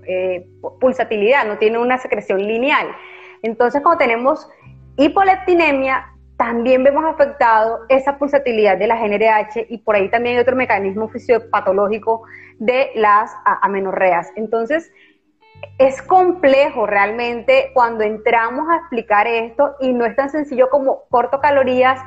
[0.06, 2.86] eh, por, pulsatilidad, no tiene una secreción lineal.
[3.42, 4.48] Entonces, cuando tenemos
[4.96, 6.06] hipoleptinemia,
[6.36, 11.08] también vemos afectado esa pulsatilidad de la GNRH y por ahí también hay otro mecanismo
[11.08, 12.22] fisiopatológico
[12.60, 14.30] de las amenorreas.
[14.36, 14.92] Entonces,
[15.78, 21.40] es complejo realmente cuando entramos a explicar esto y no es tan sencillo como corto
[21.40, 22.00] calorías,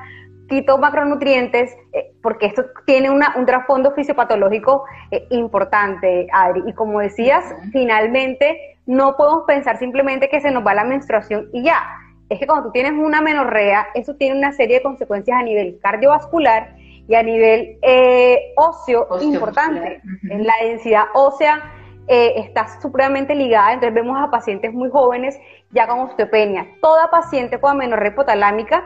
[0.50, 6.64] quito macronutrientes, eh, porque esto tiene un trasfondo fisiopatológico eh, importante, Adri.
[6.68, 11.64] Y como decías, finalmente no podemos pensar simplemente que se nos va la menstruación y
[11.64, 11.82] ya.
[12.30, 15.80] Es que cuando tú tienes una menorrea, eso tiene una serie de consecuencias a nivel
[15.82, 16.76] cardiovascular
[17.08, 20.02] y a nivel eh, óseo importante.
[20.30, 21.62] En la densidad ósea
[22.08, 25.40] está supremamente ligada, entonces vemos a pacientes muy jóvenes
[25.72, 26.68] ya con osteopenia.
[26.82, 28.84] Toda paciente con amenorrea hipotalámica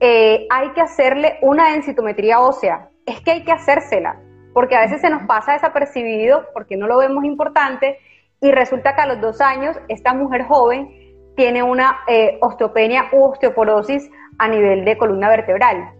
[0.00, 2.88] eh, hay que hacerle una densitometría ósea.
[3.06, 4.20] Es que hay que hacérsela,
[4.52, 7.98] porque a veces se nos pasa desapercibido porque no lo vemos importante
[8.40, 10.88] y resulta que a los dos años esta mujer joven
[11.36, 15.92] tiene una eh, osteopenia u osteoporosis a nivel de columna vertebral.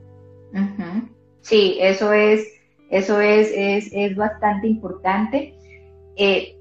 [1.40, 2.46] Sí, eso es,
[2.90, 5.54] eso es, es, bastante importante.
[6.16, 6.56] Eh,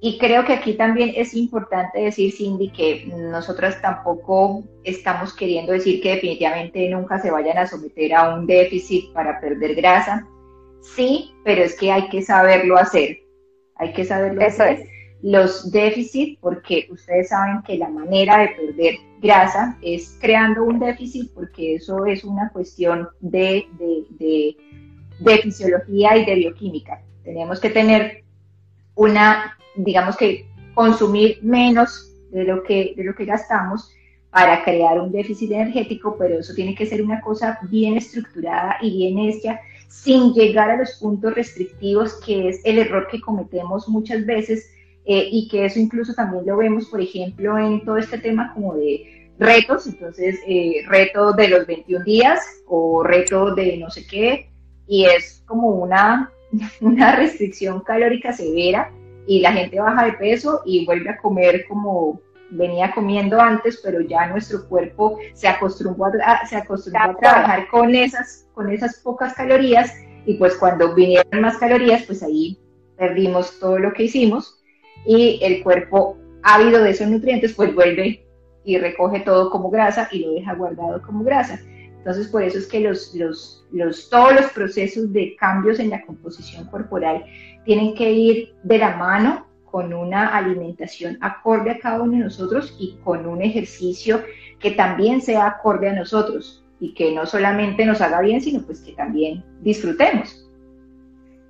[0.00, 6.02] y creo que aquí también es importante decir, Cindy, que nosotras tampoco estamos queriendo decir
[6.02, 10.28] que definitivamente nunca se vayan a someter a un déficit para perder grasa.
[10.82, 13.20] Sí, pero es que hay que saberlo hacer.
[13.76, 14.86] Hay que saberlo hacer.
[15.22, 21.32] Los déficits, porque ustedes saben que la manera de perder grasa es creando un déficit,
[21.32, 24.54] porque eso es una cuestión de, de,
[25.18, 27.02] de fisiología y de bioquímica.
[27.22, 28.23] Tenemos que tener
[28.94, 33.90] una digamos que consumir menos de lo que, de lo que gastamos
[34.30, 38.90] para crear un déficit energético, pero eso tiene que ser una cosa bien estructurada y
[38.96, 44.26] bien hecha, sin llegar a los puntos restrictivos, que es el error que cometemos muchas
[44.26, 44.68] veces
[45.04, 48.74] eh, y que eso incluso también lo vemos, por ejemplo, en todo este tema como
[48.74, 54.50] de retos, entonces eh, reto de los 21 días o reto de no sé qué,
[54.88, 56.32] y es como una,
[56.80, 58.92] una restricción calórica severa
[59.26, 64.00] y la gente baja de peso y vuelve a comer como venía comiendo antes, pero
[64.00, 69.34] ya nuestro cuerpo se acostumbró a, se acostumbró a trabajar con esas, con esas pocas
[69.34, 69.92] calorías
[70.26, 72.58] y pues cuando vinieron más calorías, pues ahí
[72.96, 74.62] perdimos todo lo que hicimos
[75.06, 78.26] y el cuerpo ávido de esos nutrientes pues vuelve
[78.64, 81.58] y recoge todo como grasa y lo deja guardado como grasa.
[82.04, 86.04] Entonces por eso es que los, los, los, todos los procesos de cambios en la
[86.04, 87.24] composición corporal
[87.64, 92.76] tienen que ir de la mano con una alimentación acorde a cada uno de nosotros
[92.78, 94.22] y con un ejercicio
[94.60, 98.82] que también sea acorde a nosotros y que no solamente nos haga bien, sino pues
[98.82, 100.43] que también disfrutemos.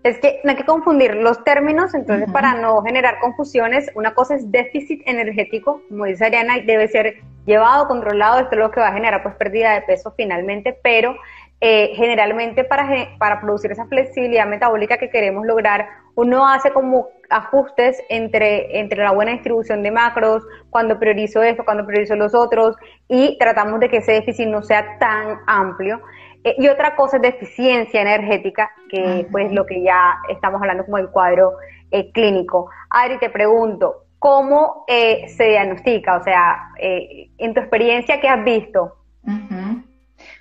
[0.04, 4.34] Es que no hay que confundir los términos, entonces para no generar confusiones, una cosa
[4.34, 8.88] es déficit energético, como dice Ariana, debe ser llevado, controlado, esto es lo que va
[8.88, 11.16] a generar pues pérdida de peso finalmente, pero
[11.62, 12.86] eh, generalmente para,
[13.18, 19.12] para producir esa flexibilidad metabólica que queremos lograr, uno hace como ajustes entre, entre la
[19.12, 22.76] buena distribución de macros, cuando priorizo esto, cuando priorizo los otros,
[23.08, 26.02] y tratamos de que ese déficit no sea tan amplio.
[26.44, 30.98] Eh, y otra cosa es deficiencia energética, que pues lo que ya estamos hablando como
[30.98, 31.54] el cuadro
[31.90, 32.70] eh, clínico.
[32.90, 36.16] Adri, te pregunto, ¿cómo se diagnostica?
[36.16, 38.96] O sea, en tu experiencia, ¿qué has visto?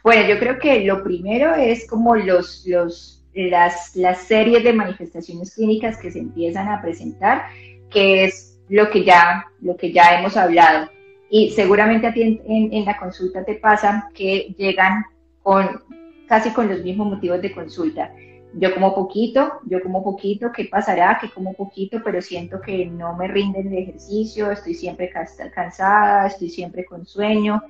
[0.03, 5.55] Bueno, yo creo que lo primero es como los, los, las, las series de manifestaciones
[5.55, 7.45] clínicas que se empiezan a presentar,
[7.89, 10.89] que es lo que ya, lo que ya hemos hablado.
[11.29, 15.05] Y seguramente a ti en, en, la consulta te pasa que llegan
[15.43, 15.81] con
[16.27, 18.11] casi con los mismos motivos de consulta.
[18.55, 21.17] Yo como poquito, yo como poquito, ¿qué pasará?
[21.19, 25.11] Que como poquito, pero siento que no me rinden el ejercicio, estoy siempre
[25.53, 27.61] cansada, estoy siempre con sueño,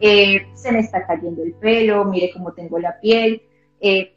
[0.00, 3.42] eh, se me está cayendo el pelo, mire cómo tengo la piel,
[3.80, 4.14] eh,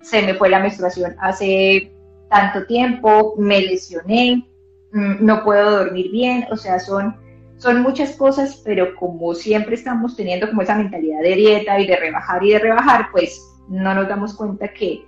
[0.00, 1.92] se me fue la menstruación hace
[2.30, 4.46] tanto tiempo, me lesioné,
[4.92, 7.14] mm, no puedo dormir bien, o sea, son,
[7.58, 11.96] son muchas cosas, pero como siempre estamos teniendo como esa mentalidad de dieta y de
[11.96, 15.04] rebajar y de rebajar, pues no nos damos cuenta que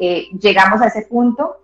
[0.00, 1.56] eh, llegamos a ese punto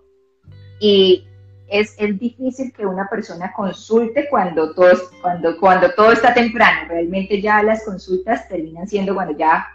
[0.81, 1.27] y
[1.69, 6.89] es, es, difícil que una persona consulte cuando todo, cuando, cuando todo está temprano.
[6.89, 9.67] Realmente ya las consultas terminan siendo cuando ya,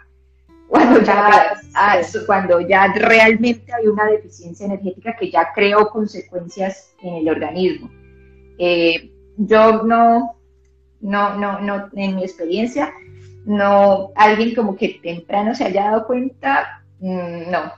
[0.66, 7.14] cuando ya, ah, cuando ya realmente hay una deficiencia energética que ya creó consecuencias en
[7.14, 7.90] el organismo.
[8.58, 10.36] Eh, yo no,
[11.04, 12.92] no, no, no, en mi experiencia,
[13.44, 17.72] no, alguien como que temprano se haya dado cuenta, mm, no.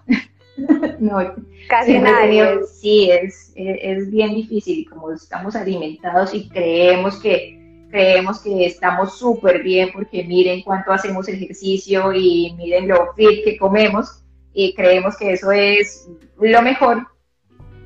[1.00, 1.34] no,
[1.68, 2.60] casi nadie.
[2.72, 4.88] sí, es, es, bien difícil.
[4.88, 7.58] Como estamos alimentados y creemos que,
[7.90, 13.58] creemos que estamos súper bien porque miren cuánto hacemos ejercicio y miren lo fit que
[13.58, 14.22] comemos
[14.54, 16.08] y creemos que eso es
[16.40, 17.08] lo mejor,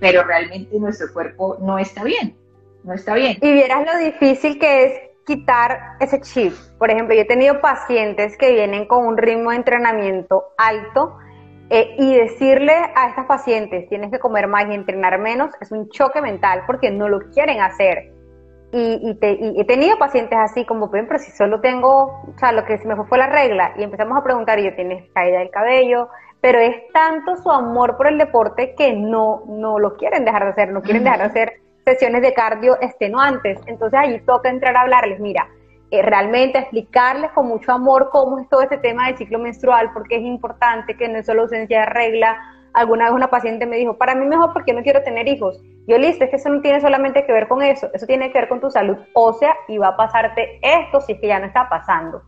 [0.00, 2.36] pero realmente nuestro cuerpo no está bien,
[2.84, 3.38] no está bien.
[3.40, 6.52] Y vieras lo difícil que es quitar ese chip.
[6.76, 11.18] Por ejemplo, yo he tenido pacientes que vienen con un ritmo de entrenamiento alto
[11.68, 15.88] eh, y decirle a estas pacientes tienes que comer más y entrenar menos es un
[15.88, 18.12] choque mental porque no lo quieren hacer.
[18.72, 19.16] Y,
[19.56, 22.96] he tenido pacientes así como, pero si solo tengo, o sea, lo que se me
[22.96, 26.08] fue fue la regla y empezamos a preguntar, y yo tienes caída del cabello,
[26.40, 30.50] pero es tanto su amor por el deporte que no, no lo quieren dejar de
[30.50, 31.52] hacer, no quieren dejar de hacer
[31.90, 33.58] sesiones de cardio extenuantes.
[33.66, 35.48] Entonces allí toca entrar a hablarles, mira,
[35.90, 40.16] eh, realmente explicarles con mucho amor cómo es todo este tema del ciclo menstrual, porque
[40.16, 42.38] es importante que no es solo ausencia de regla.
[42.72, 45.60] Alguna vez una paciente me dijo, para mí mejor porque no quiero tener hijos.
[45.88, 48.38] Yo listo, es que eso no tiene solamente que ver con eso, eso tiene que
[48.38, 51.46] ver con tu salud ósea y va a pasarte esto si es que ya no
[51.46, 52.22] está pasando.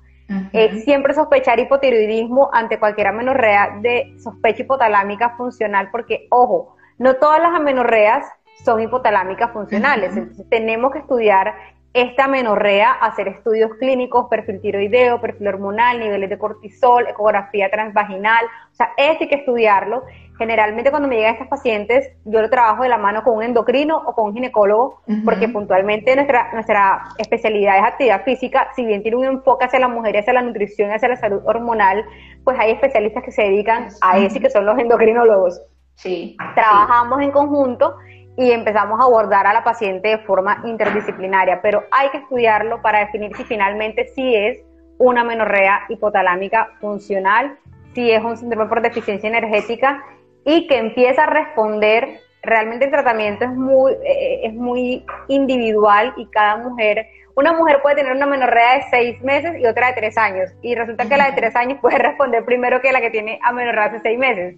[0.53, 7.41] Eh, siempre sospechar hipotiroidismo ante cualquier amenorrea de sospecha hipotalámica funcional, porque, ojo, no todas
[7.41, 8.27] las amenorreas
[8.65, 10.17] son hipotalámicas funcionales.
[10.17, 11.55] Entonces tenemos que estudiar
[11.95, 18.75] esta amenorrea, hacer estudios clínicos, perfil tiroideo, perfil hormonal, niveles de cortisol, ecografía transvaginal, o
[18.75, 20.03] sea, esto hay que estudiarlo.
[20.39, 23.99] Generalmente cuando me llegan estas pacientes, yo lo trabajo de la mano con un endocrino
[24.07, 29.19] o con un ginecólogo, porque puntualmente nuestra, nuestra especialidad es actividad física, si bien tiene
[29.19, 32.05] un enfoque hacia la mujer, hacia la nutrición, hacia la salud hormonal,
[32.43, 35.61] pues hay especialistas que se dedican a eso y que son los endocrinólogos.
[35.97, 36.37] Sí.
[36.55, 37.95] Trabajamos en conjunto
[38.37, 43.01] y empezamos a abordar a la paciente de forma interdisciplinaria, pero hay que estudiarlo para
[43.01, 44.59] definir si finalmente sí es
[44.99, 47.59] una menorrea hipotalámica funcional,
[47.95, 50.03] si es un síndrome por deficiencia energética
[50.45, 52.21] y que empieza a responder.
[52.43, 57.07] Realmente el tratamiento es muy, eh, es muy individual y cada mujer,
[57.37, 60.75] una mujer puede tener una menorrea de seis meses y otra de tres años, y
[60.75, 64.01] resulta que la de tres años puede responder primero que la que tiene amenorrea de
[64.01, 64.57] seis meses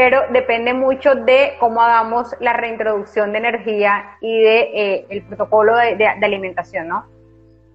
[0.00, 5.76] pero depende mucho de cómo hagamos la reintroducción de energía y de eh, el protocolo
[5.76, 7.04] de, alimentación, ¿no?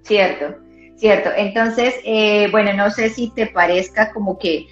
[0.02, 0.56] Cierto,
[0.96, 1.30] cierto.
[1.38, 4.66] Entonces, eh, bueno, no sé si te parezca como que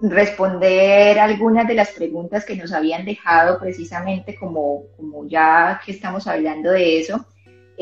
[0.00, 6.28] responder algunas de las preguntas que nos habían dejado precisamente como, como ya que estamos
[6.28, 7.26] hablando de eso.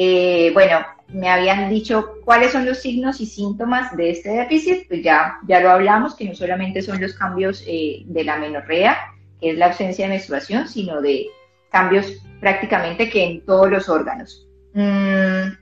[0.03, 0.79] Eh, bueno,
[1.09, 5.61] me habían dicho cuáles son los signos y síntomas de este déficit, pues ya, ya
[5.61, 8.97] lo hablamos, que no solamente son los cambios eh, de la menorrea,
[9.39, 11.27] que es la ausencia de menstruación, sino de
[11.71, 14.49] cambios prácticamente que en todos los órganos.
[14.73, 15.53] Mm,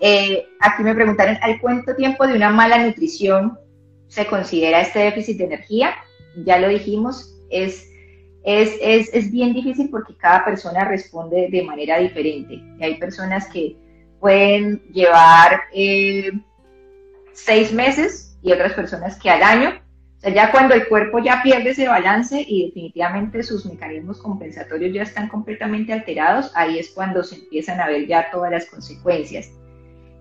[0.00, 3.56] eh, aquí me preguntaron, ¿al cuánto tiempo de una mala nutrición
[4.08, 5.94] se considera este déficit de energía?
[6.44, 7.88] Ya lo dijimos, es
[8.46, 12.54] es, es, bien difícil porque cada persona responde de manera diferente.
[12.78, 13.76] Y hay personas que
[14.20, 16.30] pueden llevar eh,
[17.32, 19.70] seis meses y otras personas que al año.
[20.18, 24.94] O sea, ya cuando el cuerpo ya pierde ese balance y definitivamente sus mecanismos compensatorios
[24.94, 29.50] ya están completamente alterados, ahí es cuando se empiezan a ver ya todas las consecuencias.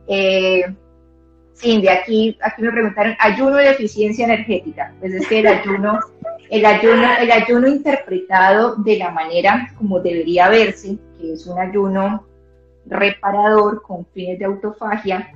[0.07, 0.65] Eh,
[1.61, 4.93] de aquí, aquí me preguntaron, ayuno de deficiencia energética.
[4.99, 5.99] Pues es que el ayuno
[6.49, 12.25] el ayuno, el ayuno interpretado de la manera como debería verse, que es un ayuno
[12.85, 15.31] reparador con fines de autofagia,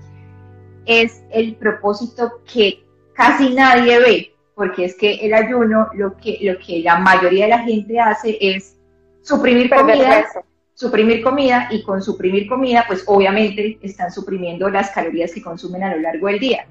[0.86, 2.84] es el propósito que
[3.14, 7.52] casi nadie ve, porque es que el ayuno lo que, lo que la mayoría de
[7.52, 8.76] la gente hace es
[9.22, 10.26] suprimir comida,
[10.74, 15.96] suprimir comida y con suprimir comida, pues obviamente están suprimiendo las calorías que consumen a
[15.96, 16.68] lo largo del día.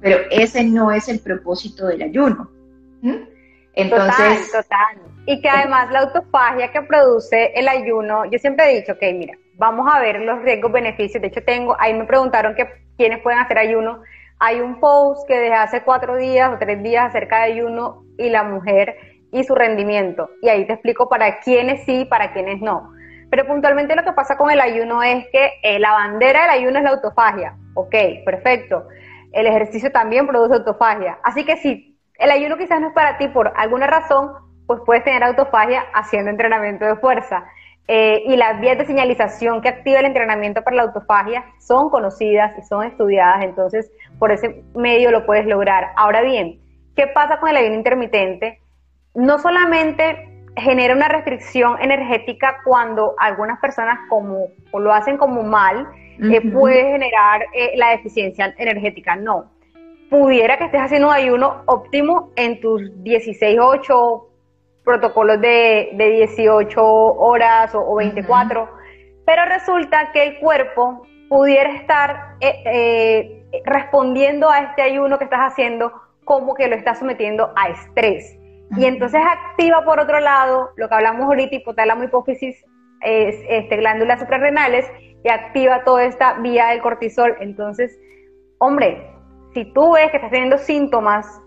[0.00, 2.50] Pero ese no es el propósito del ayuno.
[3.84, 4.96] Total, total.
[5.26, 9.34] Y que además la autofagia que produce el ayuno, yo siempre he dicho, ok, mira,
[9.56, 11.20] vamos a ver los riesgos, beneficios.
[11.20, 12.66] De hecho, tengo, ahí me preguntaron que
[12.96, 14.00] quiénes pueden hacer ayuno.
[14.38, 18.30] Hay un post que desde hace cuatro días o tres días acerca de ayuno y
[18.30, 18.96] la mujer
[19.32, 20.30] y su rendimiento.
[20.40, 22.92] Y ahí te explico para quiénes sí, para quiénes no.
[23.30, 26.78] Pero puntualmente lo que pasa con el ayuno es que eh, la bandera del ayuno
[26.78, 27.56] es la autofagia.
[27.74, 28.86] Ok, perfecto.
[29.32, 31.18] El ejercicio también produce autofagia.
[31.22, 34.32] Así que si el ayuno quizás no es para ti por alguna razón,
[34.66, 37.44] pues puedes tener autofagia haciendo entrenamiento de fuerza.
[37.88, 42.52] Eh, y las vías de señalización que activa el entrenamiento para la autofagia son conocidas
[42.58, 45.92] y son estudiadas, entonces por ese medio lo puedes lograr.
[45.96, 46.60] Ahora bien,
[46.96, 48.60] ¿qué pasa con el ayuno intermitente?
[49.14, 55.86] No solamente genera una restricción energética cuando algunas personas como lo hacen como mal,
[56.18, 59.14] eh, puede generar eh, la deficiencia energética.
[59.16, 59.50] No,
[60.10, 64.28] pudiera que estés haciendo un ayuno óptimo en tus 16, 8
[64.84, 68.68] protocolos de, de 18 horas o, 24,
[69.24, 72.62] pero resulta que el cuerpo pudiera estar eh,
[73.52, 75.92] eh, respondiendo a este ayuno que estás haciendo
[76.24, 78.38] como que lo estás sometiendo a estrés.
[78.76, 82.64] Y entonces activa por otro lado lo que hablamos ahorita, hipotálamo, hipófisis,
[83.00, 84.86] es, este, glándulas suprarrenales,
[85.24, 87.36] y activa toda esta vía del cortisol.
[87.40, 87.98] Entonces,
[88.58, 89.15] hombre,
[89.56, 91.40] si tú ves que estás teniendo síntomas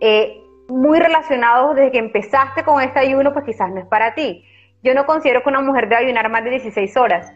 [0.00, 4.44] eh, muy relacionados desde que empezaste con este ayuno, pues quizás no es para ti.
[4.82, 7.32] Yo no considero que una mujer deba ayunar más de 16 horas.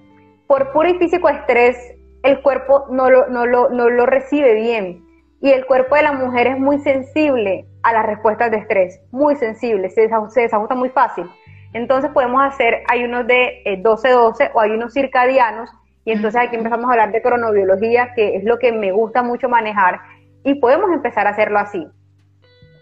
[0.49, 1.79] Por puro y físico estrés,
[2.25, 5.05] el cuerpo no lo, no lo, no lo recibe bien.
[5.41, 9.37] Y el cuerpo de la mujer es muy sensible a las respuestas de estrés, muy
[9.37, 11.31] sensible, se, se desajusta muy fácil.
[11.75, 15.71] Entonces podemos hacer ayunos de 12-12 eh, o ayunos circadianos
[16.09, 19.51] y entonces aquí empezamos a hablar de cronobiología, que es lo que me gusta mucho
[19.51, 20.01] manejar
[20.43, 21.87] y podemos empezar a hacerlo así.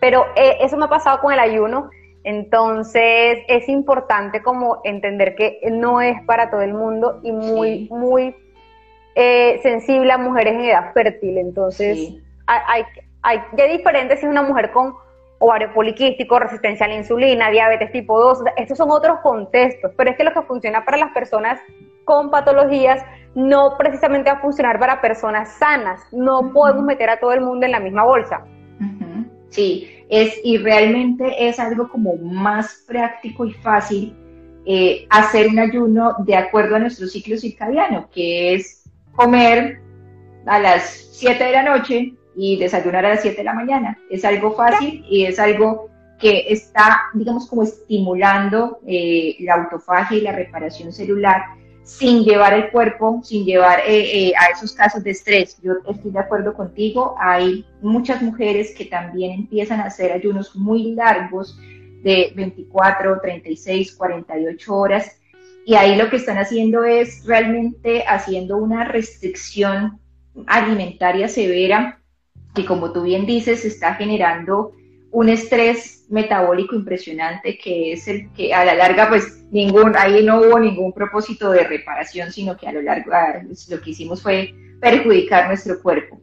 [0.01, 1.91] Pero eh, eso me ha pasado con el ayuno,
[2.23, 8.37] entonces es importante como entender que no es para todo el mundo y muy, muy
[9.17, 11.39] eh, sensible a mujeres en edad fértil.
[11.39, 12.13] Entonces
[12.47, 12.85] hay,
[13.23, 14.95] hay, ya diferente si es una mujer con
[15.39, 20.17] ovario poliquístico, resistencia a la insulina, diabetes tipo 2, estos son otros contextos, pero es
[20.17, 21.59] que lo que funciona para las personas
[22.07, 23.05] con patologías
[23.37, 27.67] no precisamente va a funcionar para personas sanas, no podemos meter a todo el mundo
[27.67, 28.45] en la misma bolsa.
[29.51, 34.17] Sí, es, y realmente es algo como más práctico y fácil
[34.65, 39.81] eh, hacer un ayuno de acuerdo a nuestro ciclo circadiano, que es comer
[40.47, 43.99] a las 7 de la noche, y desayunar a las 7 de la mañana.
[44.11, 50.21] Es algo fácil y es algo que está, digamos, como estimulando eh, la autofagia y
[50.21, 51.43] la reparación celular
[51.87, 55.57] sin llevar el cuerpo, sin llevar eh, eh, a esos casos de estrés.
[55.63, 60.97] Yo estoy de acuerdo contigo, hay muchas mujeres que también empiezan a hacer ayunos muy
[60.97, 61.57] largos
[62.03, 65.21] de 24, 36, 48 horas
[65.65, 70.01] y ahí lo que están haciendo es realmente haciendo una restricción
[70.49, 72.01] alimentaria severa
[72.57, 74.73] que como tú bien dices, está generando
[75.11, 80.41] un estrés metabólico impresionante que es el que a la larga pues ningún ahí no
[80.41, 83.11] hubo ningún propósito de reparación sino que a lo largo
[83.47, 86.21] pues, lo que hicimos fue perjudicar nuestro cuerpo.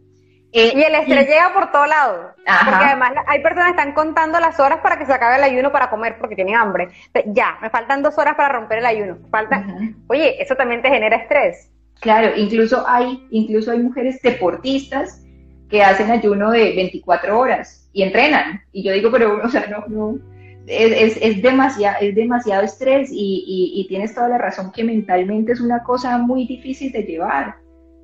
[0.55, 4.39] Eh, y el estrés llega por todo lado porque además hay personas que están contando
[4.39, 6.89] las horas para que se acabe el ayuno para comer porque tienen hambre.
[7.25, 9.17] Ya me faltan dos horas para romper el ayuno.
[9.31, 9.65] Falta
[10.07, 11.71] oye eso también te genera estrés.
[11.99, 15.23] Claro incluso hay incluso hay mujeres deportistas
[15.69, 18.61] que hacen ayuno de 24 horas y entrenan.
[18.71, 20.19] Y yo digo, pero, o sea, no, no,
[20.67, 25.61] es, es, demasiado, es demasiado estrés y, y, tienes toda la razón que mentalmente es
[25.61, 27.55] una cosa muy difícil de llevar,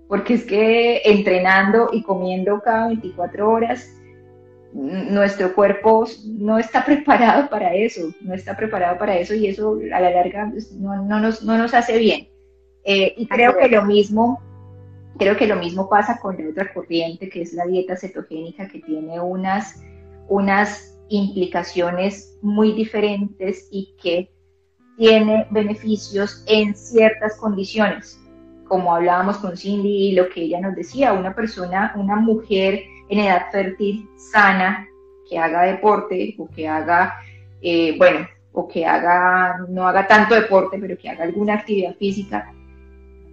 [0.08, 3.96] porque es que entrenando y comiendo cada 24 horas,
[4.74, 10.00] nuestro cuerpo no está preparado para eso, no está preparado para eso y eso a
[10.00, 12.28] la larga pues, no, no, nos, no nos hace bien.
[12.86, 14.42] Eh, y creo que lo mismo
[15.20, 18.80] Creo que lo mismo pasa con la otra corriente, que es la dieta cetogénica, que
[18.80, 19.84] tiene unas,
[20.30, 24.32] unas implicaciones muy diferentes y que
[24.98, 28.18] tiene beneficios en ciertas condiciones.
[28.66, 33.20] Como hablábamos con Cindy y lo que ella nos decía, una persona, una mujer en
[33.20, 34.88] edad fértil, sana,
[35.30, 37.16] que haga deporte o que haga,
[37.62, 42.54] eh, bueno, o que haga, no haga tanto deporte, pero que haga alguna actividad física,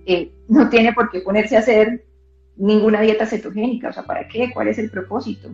[0.05, 2.05] eh, no tiene por qué ponerse a hacer
[2.57, 4.51] ninguna dieta cetogénica, o sea, ¿para qué?
[4.53, 5.51] ¿Cuál es el propósito?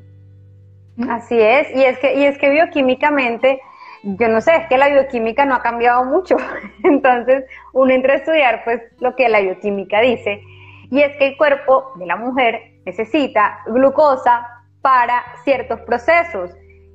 [1.08, 3.60] Así es, y es que, y es que bioquímicamente,
[4.02, 6.36] yo no sé, es que la bioquímica no ha cambiado mucho,
[6.84, 10.42] entonces uno entra a estudiar pues lo que la bioquímica dice,
[10.90, 14.46] y es que el cuerpo de la mujer necesita glucosa
[14.82, 16.50] para ciertos procesos,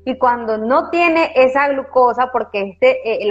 [0.05, 3.29] y cuando no tiene esa glucosa, porque este, eh,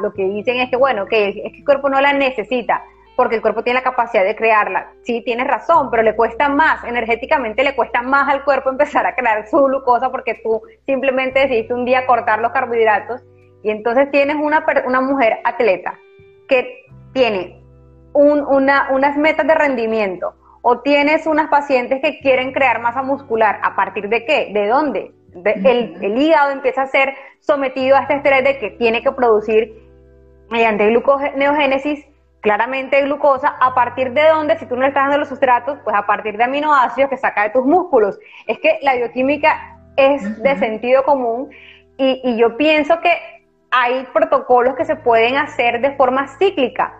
[0.00, 2.84] lo que dicen es que, bueno, que es que el cuerpo no la necesita,
[3.16, 4.92] porque el cuerpo tiene la capacidad de crearla.
[5.02, 9.14] Sí, tienes razón, pero le cuesta más, energéticamente le cuesta más al cuerpo empezar a
[9.14, 13.22] crear su glucosa porque tú simplemente decidiste un día cortar los carbohidratos
[13.62, 15.98] y entonces tienes una, una mujer atleta
[16.48, 17.62] que tiene
[18.12, 23.60] unas metas de rendimiento o tienes unas pacientes que quieren crear masa muscular.
[23.62, 24.50] ¿A partir de qué?
[24.52, 25.12] ¿De dónde?
[25.44, 29.86] el, el hígado empieza a ser sometido a este estrés de que tiene que producir
[30.50, 32.06] mediante gluconeogénesis
[32.46, 35.96] claramente glucosa, a partir de dónde, si tú no le estás dando los sustratos, pues
[35.96, 38.20] a partir de aminoácidos que saca de tus músculos.
[38.46, 41.50] Es que la bioquímica es de sentido común
[41.98, 43.10] y, yo pienso que
[43.72, 46.94] hay protocolos que se pueden hacer de forma cíclica.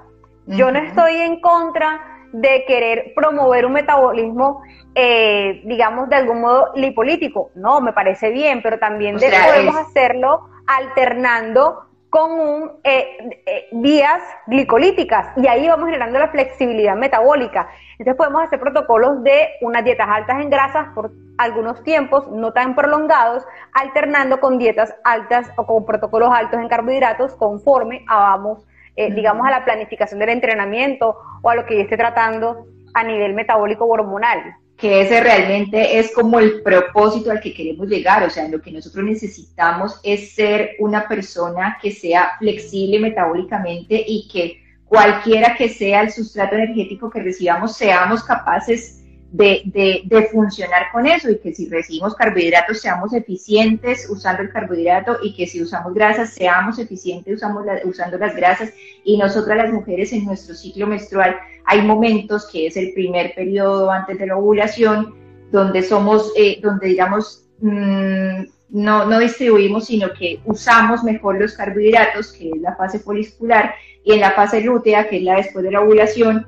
[0.47, 2.01] Yo no estoy en contra
[2.33, 4.63] de querer promover un metabolismo,
[4.97, 7.53] eh, digamos, de algún modo lipolítico.
[7.55, 15.37] No, me parece bien, pero también podemos hacerlo alternando con un, eh, eh, vías glicolíticas.
[15.37, 17.69] Y ahí vamos generando la flexibilidad metabólica.
[17.99, 22.75] Entonces podemos hacer protocolos de unas dietas altas en grasas por algunos tiempos, no tan
[22.75, 29.13] prolongados, alternando con dietas altas o con protocolos altos en carbohidratos conforme a vamos, eh,
[29.13, 33.35] digamos, a la planificación del entrenamiento o a lo que yo esté tratando a nivel
[33.35, 38.47] metabólico hormonal que ese realmente es como el propósito al que queremos llegar, o sea,
[38.49, 45.57] lo que nosotros necesitamos es ser una persona que sea flexible metabólicamente y que cualquiera
[45.57, 49.03] que sea el sustrato energético que recibamos, seamos capaces
[49.37, 55.19] de, de, funcionar con eso y que si recibimos carbohidratos seamos eficientes usando el carbohidrato
[55.23, 58.73] y que si usamos grasas seamos eficientes usamos usando las grasas
[59.05, 63.91] y nosotras las mujeres en nuestro ciclo menstrual hay momentos que es el primer periodo
[63.91, 65.15] antes de la ovulación
[65.51, 72.33] donde somos, eh, donde digamos, mm, no, no distribuimos, sino que usamos mejor los carbohidratos,
[72.33, 73.75] que es la fase poliscular,
[74.05, 76.47] y en la fase lútea, que es la después de la ovulación,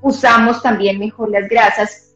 [0.00, 2.07] usamos también mejor las grasas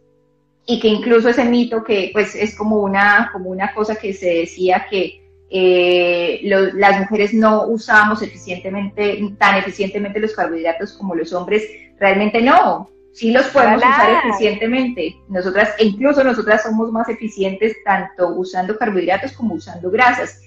[0.66, 4.34] y que incluso ese mito que pues es como una, como una cosa que se
[4.34, 11.64] decía que eh, las mujeres no usamos eficientemente, tan eficientemente los carbohidratos como los hombres,
[11.98, 15.16] realmente no, sí los podemos usar eficientemente.
[15.28, 20.40] Nosotras, e incluso nosotras somos más eficientes tanto usando carbohidratos como usando grasas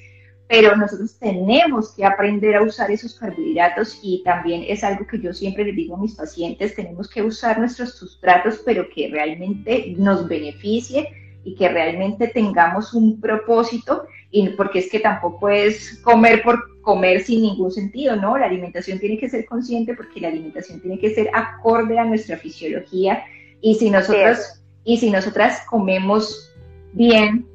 [0.48, 5.34] pero nosotros tenemos que aprender a usar esos carbohidratos y también es algo que yo
[5.34, 10.28] siempre les digo a mis pacientes, tenemos que usar nuestros sustratos, pero que realmente nos
[10.28, 11.10] beneficie
[11.44, 17.22] y que realmente tengamos un propósito, y porque es que tampoco es comer por comer
[17.22, 18.38] sin ningún sentido, ¿no?
[18.38, 22.38] La alimentación tiene que ser consciente porque la alimentación tiene que ser acorde a nuestra
[22.38, 23.24] fisiología
[23.62, 26.52] y si nosotros y si nosotras comemos
[26.94, 27.48] bien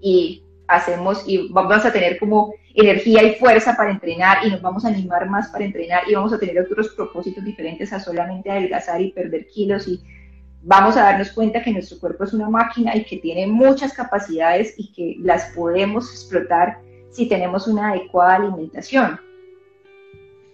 [0.00, 4.84] y hacemos y vamos a tener como energía y fuerza para entrenar y nos vamos
[4.84, 9.00] a animar más para entrenar y vamos a tener otros propósitos diferentes a solamente adelgazar
[9.00, 10.00] y perder kilos y
[10.62, 14.74] vamos a darnos cuenta que nuestro cuerpo es una máquina y que tiene muchas capacidades
[14.78, 16.78] y que las podemos explotar
[17.10, 19.20] si tenemos una adecuada alimentación.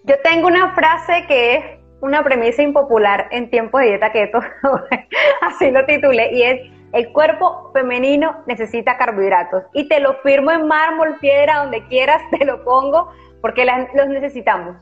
[0.05, 1.64] Yo tengo una frase que es
[2.01, 4.41] una premisa impopular en tiempos de dieta keto,
[5.43, 10.66] así lo titulé, y es el cuerpo femenino necesita carbohidratos y te lo firmo en
[10.66, 13.11] mármol, piedra, donde quieras, te lo pongo
[13.41, 14.76] porque los necesitamos.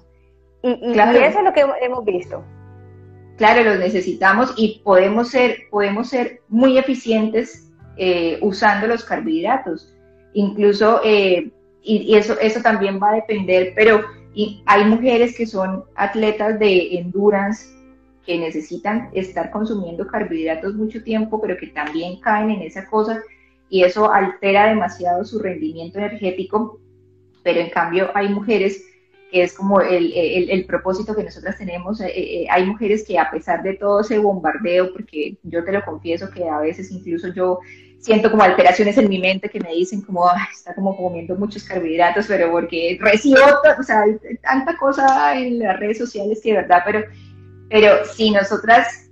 [0.62, 2.42] Y, eso es lo que hemos visto.
[3.36, 9.92] Claro, los necesitamos y podemos ser, podemos ser muy eficientes eh, usando los carbohidratos.
[10.32, 11.50] Incluso, eh,
[11.82, 14.02] y, eso, eso también va a depender, pero
[14.66, 17.73] hay mujeres que son atletas de endurance
[18.24, 23.22] que necesitan estar consumiendo carbohidratos mucho tiempo, pero que también caen en esa cosa
[23.68, 26.80] y eso altera demasiado su rendimiento energético,
[27.42, 28.84] pero en cambio hay mujeres
[29.30, 33.30] que es como el, el, propósito que nosotras tenemos, eh, eh, hay mujeres que a
[33.30, 37.58] pesar de todo ese bombardeo, porque yo te lo confieso que a veces incluso yo
[37.98, 42.26] siento como alteraciones en mi mente que me dicen como, está como comiendo muchos carbohidratos,
[42.28, 43.40] pero porque recibo,
[43.78, 44.04] o sea,
[44.42, 47.04] tanta cosa en las redes sociales que de verdad, pero
[47.74, 49.10] pero si nosotras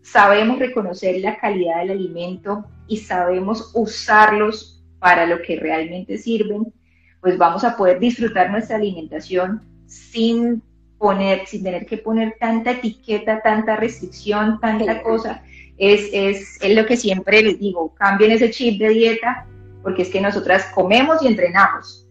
[0.00, 6.72] sabemos reconocer la calidad del alimento y sabemos usarlos para lo que realmente sirven,
[7.20, 10.62] pues vamos a poder disfrutar nuestra alimentación sin
[10.96, 15.42] poner, sin tener que poner tanta etiqueta, tanta restricción, tanta cosa.
[15.76, 19.46] Es, es, es lo que siempre les digo, cambien ese chip de dieta,
[19.82, 22.08] porque es que nosotras comemos y entrenamos.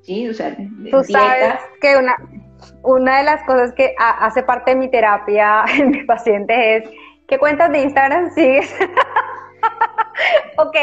[0.00, 0.26] ¿Sí?
[0.26, 2.16] O sea, Tú sabes que una,
[2.82, 6.90] una de las cosas que hace parte de mi terapia en mis pacientes es,
[7.28, 8.74] ¿qué cuentas de Instagram sigues?
[10.58, 10.76] ok,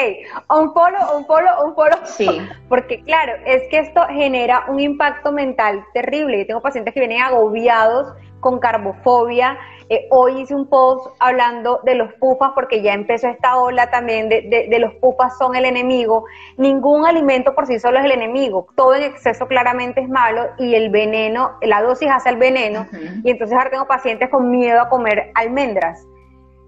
[0.49, 1.99] un follow, un follow, un follow.
[2.05, 2.47] Sí.
[2.69, 6.39] Porque claro, es que esto genera un impacto mental terrible.
[6.39, 9.57] Yo tengo pacientes que vienen agobiados con carbofobia,
[9.91, 14.29] eh, hoy hice un post hablando de los pufas porque ya empezó esta ola también
[14.29, 16.25] de, de, los pufas son el enemigo.
[16.57, 18.67] Ningún alimento por sí solo es el enemigo.
[18.75, 22.87] Todo en exceso claramente es malo y el veneno, la dosis hace el veneno.
[23.23, 26.05] Y entonces ahora tengo pacientes con miedo a comer almendras.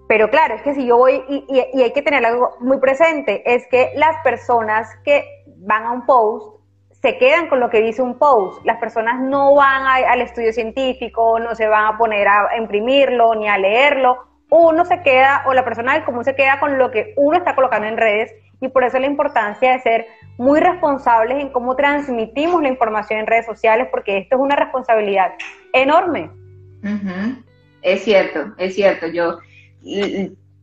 [0.08, 3.42] Pero claro, es que si yo voy y, y hay que tener algo muy presente,
[3.54, 5.24] es que las personas que
[5.58, 6.61] van a un post
[7.02, 8.64] se quedan con lo que dice un post.
[8.64, 13.48] Las personas no van al estudio científico, no se van a poner a imprimirlo ni
[13.48, 14.18] a leerlo.
[14.48, 17.56] Uno se queda, o la persona del común se queda con lo que uno está
[17.56, 20.06] colocando en redes y por eso la importancia de ser
[20.38, 25.32] muy responsables en cómo transmitimos la información en redes sociales, porque esto es una responsabilidad
[25.72, 26.30] enorme.
[27.82, 29.08] Es cierto, es cierto.
[29.08, 29.38] Yo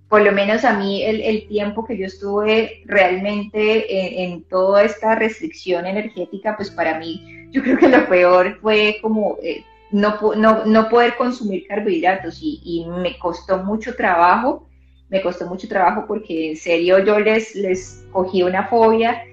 [0.09, 5.85] por lo menos a mí el, tiempo que yo estuve realmente en, toda esta restricción
[5.85, 10.89] energética, pues para mí yo creo que lo peor fue como eh, no, no, no,
[10.89, 14.67] poder consumir carbohidratos y, y, me costó mucho trabajo,
[15.09, 19.23] me costó mucho trabajo porque en serio yo les, les cogí una fobia,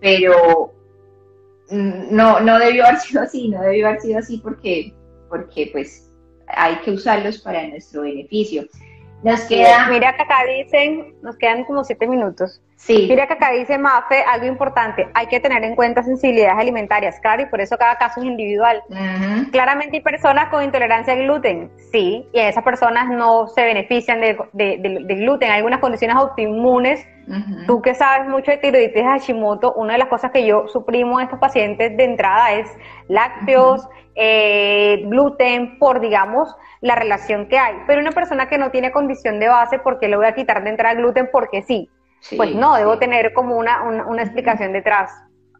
[0.00, 0.72] pero
[1.70, 4.92] no, no debió haber sido así, no debió haber sido así porque,
[5.28, 6.10] porque pues
[6.48, 8.66] hay que usarlos para nuestro beneficio.
[9.22, 9.88] Nos queda...
[9.88, 12.60] Mira que acá dicen, nos quedan como siete minutos.
[12.76, 13.06] Sí.
[13.08, 17.42] Mira que acá dice Mafe algo importante, hay que tener en cuenta sensibilidades alimentarias, claro,
[17.42, 18.80] y por eso cada caso es individual.
[19.50, 24.36] Claramente hay personas con intolerancia al gluten, sí, y esas personas no se benefician de,
[25.08, 27.04] gluten, hay algunas condiciones autoinmunes.
[27.66, 31.24] Tú que sabes mucho de tiroides Hashimoto, una de las cosas que yo suprimo en
[31.24, 32.70] estos pacientes de entrada es
[33.08, 33.86] lácteos,
[34.18, 37.76] eh, gluten, por digamos la relación que hay.
[37.86, 40.62] Pero una persona que no tiene condición de base, ¿por qué le voy a quitar
[40.64, 41.28] de entrada gluten?
[41.32, 41.88] Porque sí
[42.36, 45.10] pues no, debo tener como una, una, explicación detrás.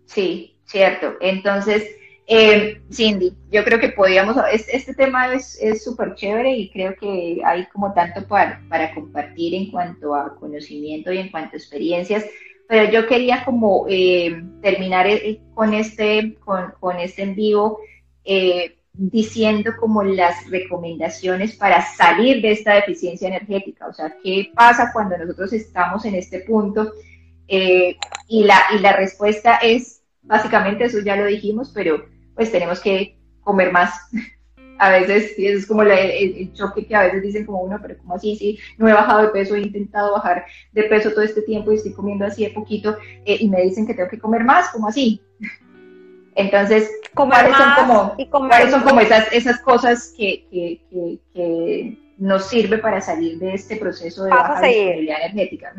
[0.07, 1.15] Sí, cierto.
[1.21, 1.85] Entonces,
[2.27, 7.41] eh, Cindy, yo creo que podríamos, este, este tema es súper chévere y creo que
[7.45, 12.27] hay como tanto para, para compartir en cuanto a conocimiento y en cuanto a experiencias,
[12.69, 17.81] pero yo quería como eh, terminar eh, con este, con, con este en vivo.
[18.31, 24.91] Eh, diciendo como las recomendaciones para salir de esta deficiencia energética, o sea, ¿qué pasa
[24.93, 26.93] cuando nosotros estamos en este punto?
[27.47, 32.05] Eh, y, la, y la respuesta es, básicamente, eso ya lo dijimos, pero
[32.35, 33.95] pues tenemos que comer más.
[34.79, 38.37] a veces es como el, choque que a veces dicen como uno, pero como así,
[38.37, 41.77] sí, no he bajado de peso, he intentado bajar de peso todo este tiempo y
[41.77, 44.89] estoy comiendo así de poquito eh, y me dicen que tengo que comer más, como
[44.89, 45.23] así.
[46.39, 48.17] Entonces, ¿cuáles son como,
[48.49, 53.77] ¿cuáles son como esas, esas cosas que, que, que, nos sirve para salir de este
[53.77, 55.75] proceso de baja disponibilidad energética?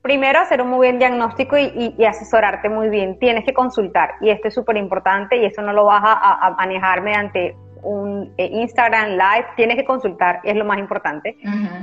[0.00, 3.18] Primero, hacer un muy buen diagnóstico y, y, asesorarte muy bien.
[3.18, 6.50] Tienes que consultar y esto es súper importante y eso no lo vas a, a
[6.52, 11.36] manejar mediante un eh, Instagram Live, tienes que consultar, es lo más importante.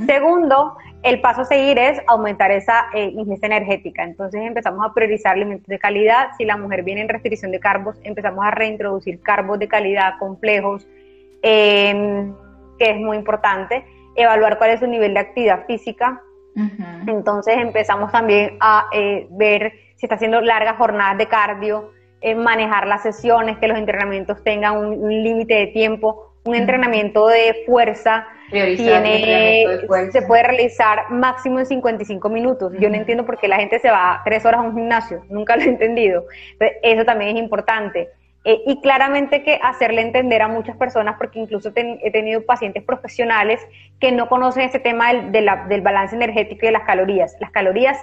[0.06, 4.04] Segundo, el paso a seguir es aumentar esa eh, ingesta energética.
[4.04, 6.30] Entonces empezamos a priorizar alimentos de calidad.
[6.38, 10.88] Si la mujer viene en restricción de carbos, empezamos a reintroducir carbos de calidad complejos,
[11.42, 12.34] em,
[12.78, 13.86] que es muy importante.
[14.16, 16.22] Evaluar cuál es su nivel de actividad física.
[17.06, 21.92] Entonces empezamos también a eh, ver si está haciendo largas jornadas de cardio,
[22.36, 26.34] manejar las sesiones, que los entrenamientos tengan un, límite de tiempo.
[26.44, 29.66] Un entrenamiento de fuerza tiene,
[30.12, 32.74] se puede realizar máximo en 55 minutos.
[32.80, 35.58] Yo no entiendo por qué la gente se va tres horas a un gimnasio, nunca
[35.58, 36.26] lo he entendido.
[36.82, 38.10] Eso también es importante.
[38.46, 43.60] Eh, y claramente que hacerle entender a muchas personas, porque incluso he tenido pacientes profesionales
[44.00, 47.36] que no conocen ese tema del, del balance energético y de las calorías.
[47.42, 48.00] Las calorías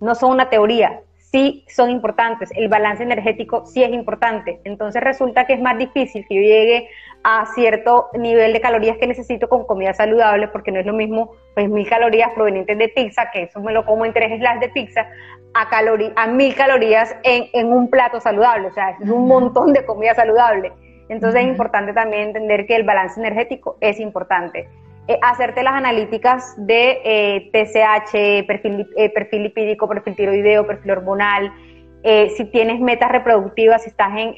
[0.00, 1.00] no son una teoría,
[1.32, 4.60] sí son importantes, el balance energético sí es importante.
[4.64, 6.88] Entonces resulta que es más difícil que yo llegue
[7.24, 11.32] a cierto nivel de calorías que necesito con comida saludable, porque no es lo mismo,
[11.54, 14.68] pues mil calorías provenientes de pizza, que eso me lo como en tres slices de
[14.68, 15.08] pizza,
[15.54, 15.68] a,
[16.16, 20.72] a mil calorías en, un plato saludable, o sea, es un montón de comida saludable.
[21.08, 24.68] Entonces es importante también entender que el balance energético es importante.
[25.08, 31.52] Eh, hacerte las analíticas de eh, TSH, perfil, eh, perfil lipídico, perfil tiroideo, perfil hormonal,
[32.36, 34.34] si tienes metas reproductivas, si estás en,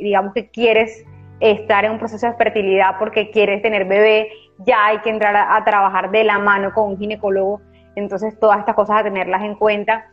[0.00, 1.04] digamos que quieres
[1.38, 4.28] estar en un proceso de fertilidad porque quieres tener bebé,
[4.66, 7.60] ya hay que entrar a, trabajar de la mano con un ginecólogo,
[7.94, 10.04] entonces todas estas cosas a tenerlas en cuenta.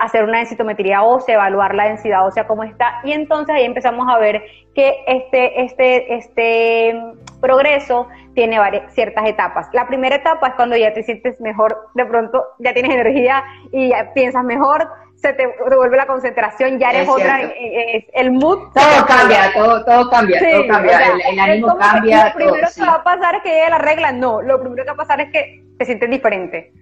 [0.00, 4.18] Hacer una densitometría ósea, evaluar la densidad ósea cómo está y entonces ahí empezamos a
[4.18, 4.42] ver
[4.74, 6.94] que este, este, este
[7.40, 9.68] progreso tiene varias, ciertas etapas.
[9.72, 13.90] La primera etapa es cuando ya te sientes mejor, de pronto ya tienes energía y
[13.90, 18.70] ya piensas mejor, se te devuelve la concentración, ya eres otra, eh, eh, el mood.
[18.74, 21.00] Todo cambia, todo, todo cambia, todo cambia,
[21.30, 22.28] el, ánimo cambia.
[22.28, 24.90] Lo primero que va a pasar es que llegue la regla, no, lo primero que
[24.90, 26.72] va a pasar es que te sientes diferente,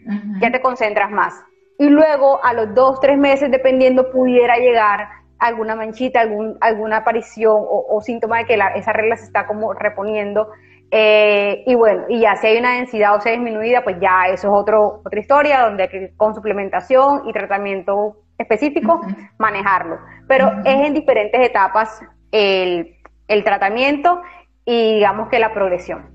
[0.40, 1.34] ya te concentras más.
[1.78, 5.08] Y luego, a los dos, tres meses, dependiendo, pudiera llegar
[5.38, 10.48] alguna manchita, algún, alguna aparición o, síntoma de que esa regla se está como reponiendo.
[10.90, 14.48] Eh, y bueno, y ya si hay una densidad o sea disminuida, pues ya eso
[14.48, 19.00] es otro, otra historia donde hay que con suplementación y tratamiento específico
[19.38, 19.98] manejarlo.
[20.28, 22.00] Pero es en diferentes etapas
[22.30, 22.96] el,
[23.28, 24.22] el, tratamiento
[24.64, 26.10] y digamos que la progresión.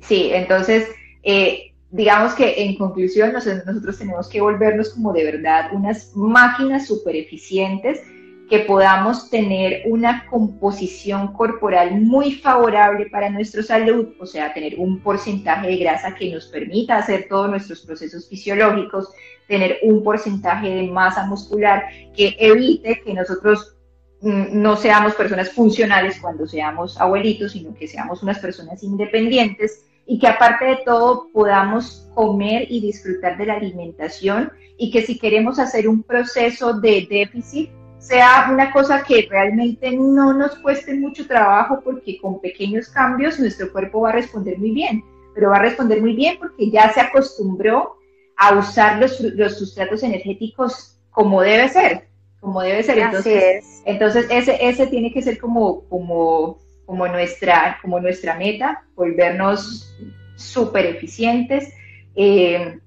[0.00, 0.90] Sí, entonces,
[1.22, 7.16] eh, digamos que en conclusión nosotros tenemos que volvernos como de verdad unas máquinas súper
[7.16, 8.00] eficientes
[8.48, 14.98] que podamos tener una composición corporal muy favorable para nuestra salud, o sea, tener un
[15.00, 19.08] porcentaje de grasa que nos permita hacer todos nuestros procesos fisiológicos,
[19.46, 21.84] tener un porcentaje de masa muscular
[22.16, 23.76] que evite que nosotros
[24.20, 30.18] mm, no seamos personas funcionales cuando seamos abuelitos, sino que seamos unas personas independientes y
[30.18, 35.60] que aparte de todo podamos comer y disfrutar de la alimentación y que si queremos
[35.60, 41.80] hacer un proceso de déficit, sea una cosa que realmente no nos cueste mucho trabajo
[41.84, 46.00] porque con pequeños cambios nuestro cuerpo va a responder muy bien, pero va a responder
[46.00, 47.94] muy bien porque ya se acostumbró
[48.36, 52.08] a usar los, los sustratos energéticos como debe ser,
[52.40, 52.98] como debe ser.
[52.98, 56.58] Entonces, entonces ese, ese tiene que ser como, como,
[56.90, 59.96] como, nuestra, como nuestra meta, volvernos
[60.34, 61.72] súper eficientes,
[62.16, 62.80] eh,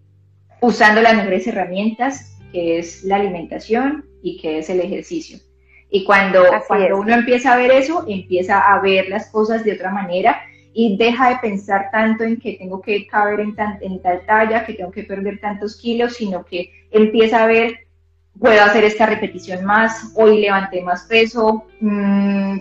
[0.59, 5.37] usando las mejores herramientas, que es la alimentación y que es el ejercicio.
[5.89, 9.89] Y cuando, cuando uno empieza a ver eso, empieza a ver las cosas de otra
[9.89, 10.41] manera
[10.73, 14.73] y deja de pensar tanto en que tengo que caber en, en tal talla, que
[14.73, 17.87] tengo que perder tantos kilos, sino que empieza a ver,
[18.37, 22.57] puedo hacer esta repetición más, hoy levanté más peso, mmm,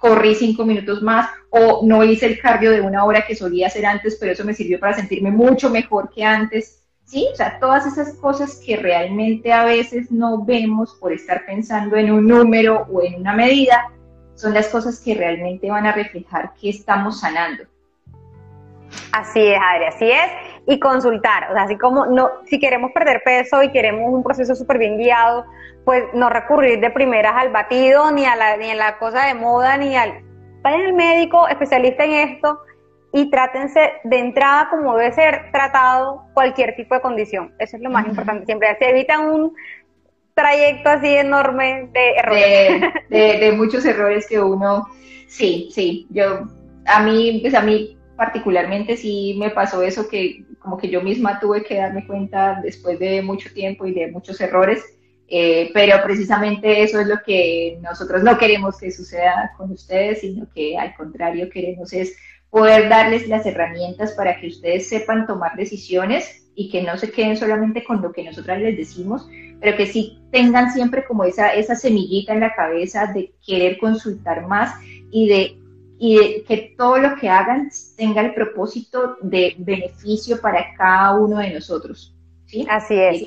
[0.00, 3.86] corrí cinco minutos más o no hice el cardio de una hora que solía hacer
[3.86, 6.82] antes, pero eso me sirvió para sentirme mucho mejor que antes.
[7.04, 11.96] Sí, o sea, todas esas cosas que realmente a veces no vemos por estar pensando
[11.96, 13.90] en un número o en una medida,
[14.34, 17.64] son las cosas que realmente van a reflejar que estamos sanando.
[19.12, 20.30] Así es, Adri, así es.
[20.66, 24.54] Y consultar, o sea, así como no, si queremos perder peso y queremos un proceso
[24.54, 25.44] súper bien guiado,
[25.90, 29.34] pues no recurrir de primeras al batido, ni a la, ni a la cosa de
[29.34, 30.22] moda, ni al...
[30.62, 32.60] Vayan al médico especialista en esto
[33.12, 37.52] y trátense de entrada como debe ser tratado cualquier tipo de condición.
[37.58, 38.46] Eso es lo más importante.
[38.46, 39.52] Siempre se evitan un
[40.32, 42.92] trayecto así enorme de errores.
[43.08, 44.86] De, muchos errores que uno...
[45.26, 46.06] Sí, sí.
[46.10, 46.46] Yo,
[46.86, 51.40] a mí, pues a mí particularmente sí me pasó eso que como que yo misma
[51.40, 54.84] tuve que darme cuenta después de mucho tiempo y de muchos errores
[55.32, 60.48] eh, pero precisamente eso es lo que nosotros no queremos que suceda con ustedes, sino
[60.52, 62.16] que al contrario queremos es
[62.50, 67.36] poder darles las herramientas para que ustedes sepan tomar decisiones y que no se queden
[67.36, 69.28] solamente con lo que nosotras les decimos,
[69.60, 74.48] pero que sí tengan siempre como esa, esa semillita en la cabeza de querer consultar
[74.48, 74.74] más
[75.12, 75.56] y de,
[76.00, 81.38] y de que todo lo que hagan tenga el propósito de beneficio para cada uno
[81.38, 82.16] de nosotros.
[82.50, 82.66] ¿sí?
[82.68, 83.22] Así es.